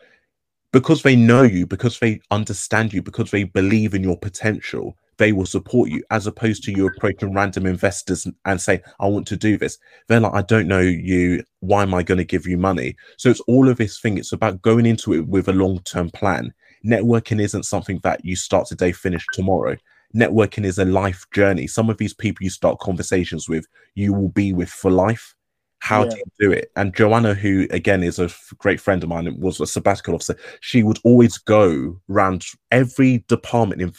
[0.71, 5.31] Because they know you, because they understand you, because they believe in your potential, they
[5.31, 9.37] will support you as opposed to you approaching random investors and- saying, I want to
[9.37, 9.77] do this.
[10.07, 11.43] They're like, I don't know you.
[11.61, 12.97] Why am I going to give you money?
[13.17, 14.17] So it's all of this thing.
[14.17, 16.53] It's about going into it with a long term plan.
[16.85, 19.77] Networking isn't something that you start today, finish tomorrow.
[20.15, 21.67] Networking is a life journey.
[21.67, 25.35] Some of these people you start conversations with, you will be with for life.
[25.79, 26.71] How do you do it?
[26.75, 30.35] And Joanna, who again is a great friend of mine, and was a sabbatical officer,
[30.61, 33.91] she would always go round every department in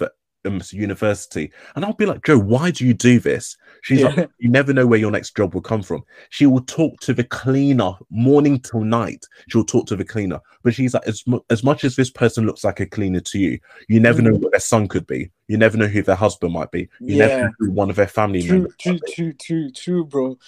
[0.47, 3.57] um, university, and I'll be like, Joe, why do you do this?
[3.83, 4.09] She's Yeah.
[4.09, 6.03] like, you never know where your next job will come from.
[6.31, 9.25] She will talk to the cleaner morning till night.
[9.49, 12.47] She'll talk to the cleaner, but she's like, as, mu- as much as this person
[12.47, 14.41] looks like a cleaner to you, you never know Mm.
[14.41, 15.31] what their son could be.
[15.49, 16.89] You never know who their husband might be.
[17.01, 18.75] You never know who one of their family True, members.
[18.81, 20.39] true, true, true, true, bro.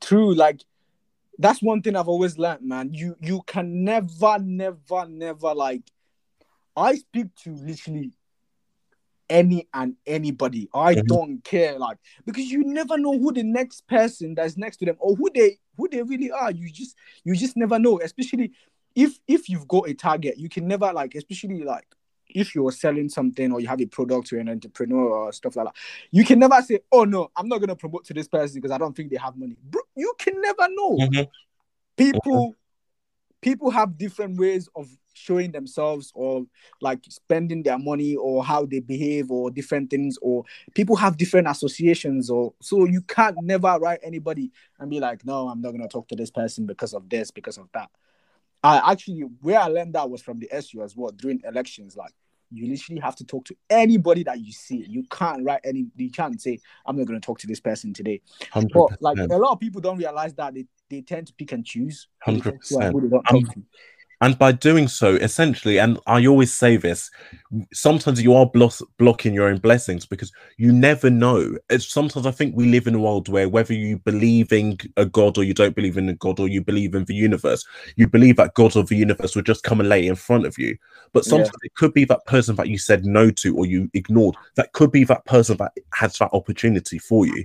[0.00, 0.34] True.
[0.34, 0.62] Like
[1.38, 2.94] that's one thing I've always learned, man.
[2.94, 5.82] You you can never, never, never like.
[6.74, 8.12] I speak to literally
[9.28, 10.68] any and anybody.
[10.74, 11.06] I Mhm.
[11.06, 14.96] don't care, like because you never know who the next person that's next to them
[14.98, 16.50] or who they who they really are.
[16.50, 18.52] You just you just never know, especially
[18.94, 20.38] if if you've got a target.
[20.38, 21.86] You can never like, especially like
[22.28, 25.66] if you're selling something or you have a product or an entrepreneur or stuff like
[25.66, 25.74] that,
[26.10, 28.78] you can never say, "Oh no, I'm not gonna promote to this person because I
[28.78, 30.96] don't think they have money." Bro, you can never know.
[30.98, 31.28] Mhm.
[31.96, 32.54] People,
[33.40, 36.44] people have different ways of showing themselves or
[36.80, 40.44] like spending their money or how they behave or different things or
[40.74, 45.48] people have different associations or so you can't never write anybody and be like no
[45.48, 47.88] i'm not going to talk to this person because of this because of that.
[48.62, 52.12] I actually where i learned that was from the su as well during elections like
[52.52, 54.84] you literally have to talk to anybody that you see.
[54.88, 57.92] You can't write any you can't say i'm not going to talk to this person
[57.92, 58.20] today.
[58.50, 61.52] Hundred but like a lot of people don't realize that they, they tend to pick
[61.52, 62.08] and choose.
[62.24, 62.78] Who they talk to.
[62.78, 63.64] and 100%.
[64.20, 64.38] Who they don't talk to.
[64.38, 67.10] And by doing so, essentially, and I always say this,
[67.72, 71.56] sometimes you are blo- blocking your own blessings because you never know.
[71.70, 75.06] It's sometimes I think we live in a world where whether you believe in a
[75.06, 77.64] god or you don't believe in a god or you believe in the universe,
[77.96, 80.58] you believe that God of the universe will just come and lay in front of
[80.58, 80.76] you.
[81.12, 81.30] But Yeah.
[81.30, 84.36] sometimes it could be that person that you said no to or you ignored.
[84.56, 87.44] That could be that person that has that opportunity for you.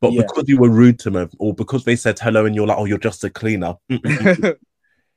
[0.00, 0.22] But Yeah.
[0.22, 2.84] because you were rude to them or because they said hello and you're like, oh,
[2.84, 3.74] you're just a cleaner.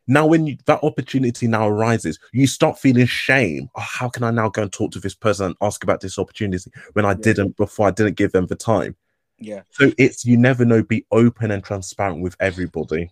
[0.09, 3.69] Now when you, that opportunity now arises you start feeling shame.
[3.75, 6.17] Oh, how can i now go and talk to this person and ask about this
[6.17, 7.17] opportunity when i Yeah.
[7.21, 7.87] didn't before?
[7.87, 8.95] I didn't give them the time.
[9.37, 9.61] Yeah.
[9.69, 13.11] So it's you never know be open and transparent with everybody.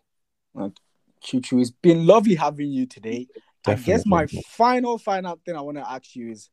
[1.24, 3.28] Chuchu, it's been lovely having you today.
[3.68, 6.50] I guess my final, final thing I want to ask you is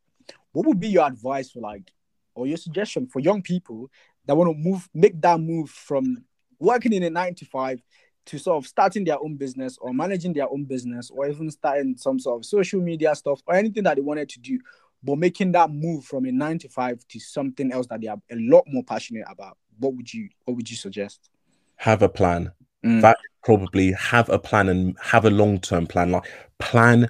[0.53, 1.91] what would be your advice for like,
[2.35, 3.91] or your suggestion for young people
[4.27, 6.25] that want to move, make that move from
[6.59, 7.83] working in a nine to five
[8.27, 11.97] to sort of starting their own business or managing their own business or even starting
[11.97, 14.59] some sort of social media stuff or anything that they wanted to do,
[15.03, 18.17] but making that move from a nine to five to something else that they are
[18.31, 19.59] a lot more passionate about?
[19.79, 21.31] What would you, what would you suggest?
[21.77, 22.53] have a plan
[22.85, 23.01] Mm.
[23.01, 27.09] that probably have a plan and have a long-term plan like plan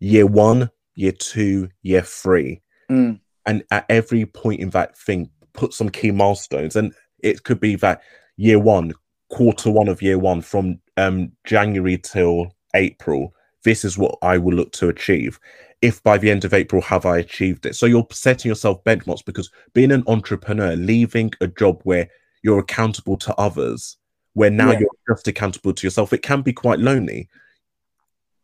[0.00, 2.60] year one year two year three
[2.90, 3.20] Mm.
[3.46, 7.76] and at every point in that thing put some key milestones and it could be
[7.76, 8.02] that
[8.36, 8.92] year one
[9.32, 14.52] quarter one of year one from um january till april this is what i will
[14.54, 15.40] look to achieve
[15.80, 19.24] if by the end of april have i achieved it so you're setting yourself benchmarks
[19.24, 22.06] because being an entrepreneur leaving a job where
[22.42, 23.96] you're accountable to others
[24.34, 24.80] where now Yeah.
[24.80, 27.28] you're just accountable to yourself it can be quite lonely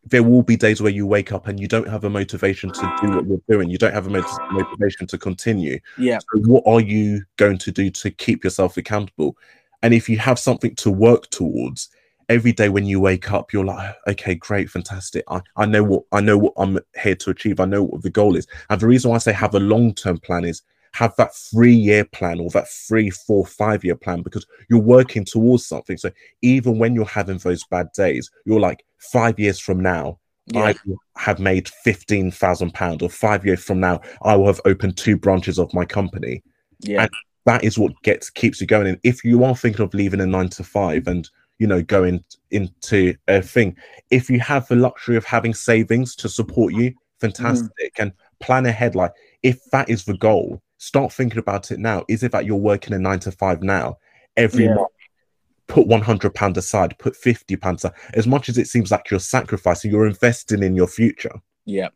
[0.04, 2.96] there will be days where you wake up and you don't have a motivation to
[3.02, 3.68] do what you're doing.
[3.68, 5.78] You don't have a mot- motivation to continue.
[5.98, 6.18] Yeah.
[6.20, 9.36] So what are you going to do to keep yourself accountable?
[9.82, 11.88] And if you have something to work towards,
[12.28, 15.24] every day when you wake up, you're like, okay, great, fantastic.
[15.28, 17.60] I, I know what I know what I'm here to achieve.
[17.60, 18.46] I know what the goal is.
[18.68, 20.62] And the reason why I say have a long-term plan is
[20.92, 25.96] have that three-year plan or that three, four, five-year plan because you're working towards something.
[25.96, 26.10] So
[26.42, 30.62] even when you're having those bad days, you're like, five years from now, Yeah.
[30.62, 30.74] I
[31.16, 35.16] have made fifteen thousand pounds, or five years from now, I will have opened two
[35.16, 36.42] branches of my company.
[36.80, 37.02] Yeah.
[37.02, 37.10] And
[37.48, 38.86] that is what gets keeps you going.
[38.86, 41.28] And if you are thinking of leaving a nine to five and
[41.58, 43.74] you know going into a thing,
[44.10, 48.02] if you have the luxury of having savings to support you, fantastic, mm.
[48.02, 48.94] and plan ahead.
[48.94, 52.04] Like if that is the goal, start thinking about it now.
[52.06, 53.96] Is it that you're working a nine to five now?
[54.36, 54.74] Every Yeah.
[54.74, 54.88] month,
[55.68, 57.96] put one hundred pound aside, put fifty pounds aside.
[58.12, 61.88] As much as it seems like you're sacrificing, you're investing in your future yeah.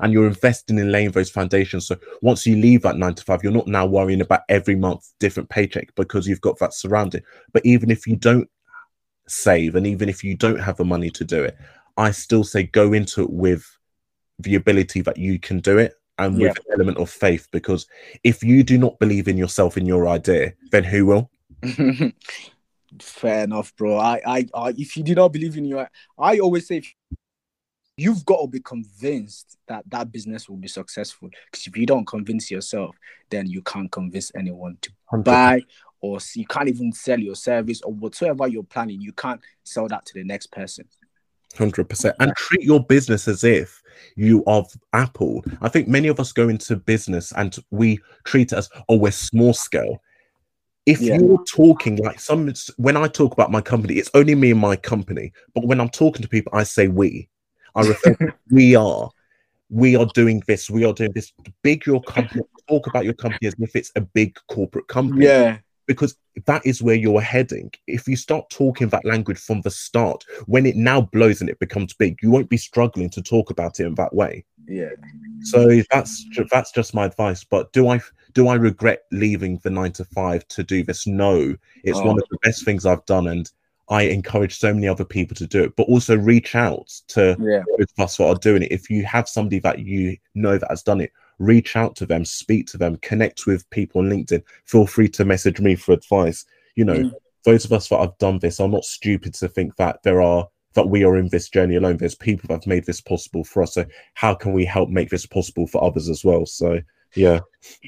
[0.00, 1.86] And you're investing in laying those foundations.
[1.86, 5.12] So once you leave that nine to five, you're not now worrying about every month
[5.20, 7.22] different paycheck because you've got that surrounding.
[7.52, 8.48] But even if you don't
[9.28, 11.56] save and even if you don't have the money to do it,
[11.96, 13.64] I still say go into it with
[14.38, 16.50] the ability that you can do it and with Yeah.
[16.50, 17.86] an element of faith because
[18.24, 21.30] if you do not believe in yourself in your idea, then who will?
[23.00, 23.96] Fair enough, bro.
[23.98, 25.88] I, I, I, if you do not believe in your,
[26.18, 26.94] I always say, if
[27.96, 31.28] you've got to be convinced that that business will be successful.
[31.50, 32.96] Because if you don't convince yourself,
[33.30, 35.62] then you can't convince anyone to buy,
[36.00, 39.00] or you can't even sell your service or whatsoever you're planning.
[39.00, 40.86] You can't sell that to the next person.
[41.56, 43.80] Hundred percent, and treat your business as if
[44.16, 45.44] you are Apple.
[45.62, 49.12] I think many of us go into business and we treat it as, oh, we're
[49.12, 50.02] small scale.
[50.84, 51.16] If Yeah.
[51.16, 54.74] you're talking like some, when I talk about my company, it's only me and my
[54.74, 55.32] company.
[55.54, 57.28] But when I'm talking to people, I say we.
[57.74, 58.16] I refer
[58.50, 59.10] we are.
[59.70, 60.70] We are doing this.
[60.70, 61.32] We are doing this.
[61.62, 62.42] Big your company.
[62.68, 66.16] Talk about your company as if it's a big corporate company Yeah, because
[66.46, 67.70] that is where you're heading.
[67.86, 71.58] If you start talking that language from the start, when it now blows and it
[71.58, 74.44] becomes big, you won't be struggling to talk about it in that way.
[74.68, 74.90] yeah.
[75.42, 77.44] So that's that's just my advice.
[77.44, 78.00] But do I
[78.32, 81.06] do I regret leaving the nine to five to do this?
[81.06, 82.04] No, it's oh.
[82.04, 82.22] one Oh.
[82.22, 83.50] of the best things I've done, and
[83.88, 87.62] I encourage so many other people to do it, but also reach out to Yeah.
[87.78, 88.72] those of us that are doing it.
[88.72, 92.24] If you have somebody that you know that has done it, reach out to them,
[92.24, 94.42] speak to them, connect with people on LinkedIn.
[94.64, 96.44] Feel free to message me for advice.
[96.76, 97.12] You know, Mm.
[97.44, 100.48] those of us that have done this are not stupid to think that there are
[100.74, 101.96] that we are in this journey alone.
[101.98, 103.74] There's people that have made this possible for us.
[103.74, 106.46] So how can we help make this possible for others as well?
[106.46, 106.80] So
[107.14, 107.40] yeah.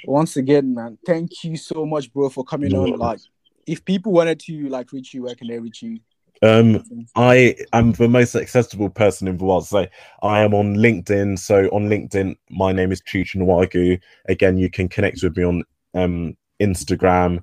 [0.04, 2.96] Once again, man, thank you so much, bro, for coming No on.
[2.96, 3.18] Like,
[3.66, 5.98] if people wanted to like reach you, where can they reach you?
[6.42, 9.66] Um I am the most accessible person in the world.
[9.66, 9.86] So
[10.22, 11.38] I am on LinkedIn.
[11.38, 13.98] So on LinkedIn, my name is Chuchu Nwagu.
[14.28, 15.64] Again, you can connect with me on
[15.94, 17.42] um, Instagram,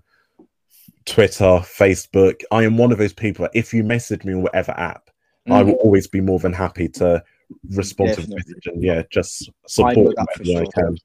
[1.05, 2.43] Twitter, Facebook.
[2.51, 3.43] I am one of those people.
[3.43, 5.09] that If you message me on whatever app,
[5.47, 5.65] I Mm.
[5.65, 7.23] will always be more than happy to
[7.71, 10.97] respond to the message and yeah, just I support wherever I can.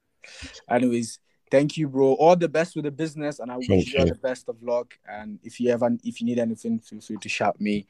[0.69, 1.19] Anyways,
[1.51, 2.13] thank you, bro.
[2.13, 4.97] All the best with the business, and I wish you the best of luck.
[5.07, 7.87] And if you ever, if you need anything, feel free to shout me.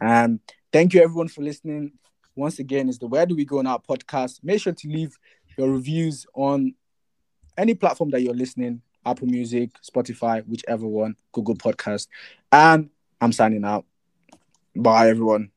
[0.00, 0.40] And
[0.72, 1.92] thank you everyone for listening.
[2.34, 4.40] Once again, it's the Where Do We Go in Our podcast.
[4.42, 5.18] Make sure to leave
[5.56, 6.74] your reviews on
[7.58, 12.08] any platform that you're listening Apple Music, Spotify, whichever one, Google Podcast.
[12.50, 12.90] And
[13.20, 13.84] I'm signing out.
[14.74, 15.50] Bye, everyone.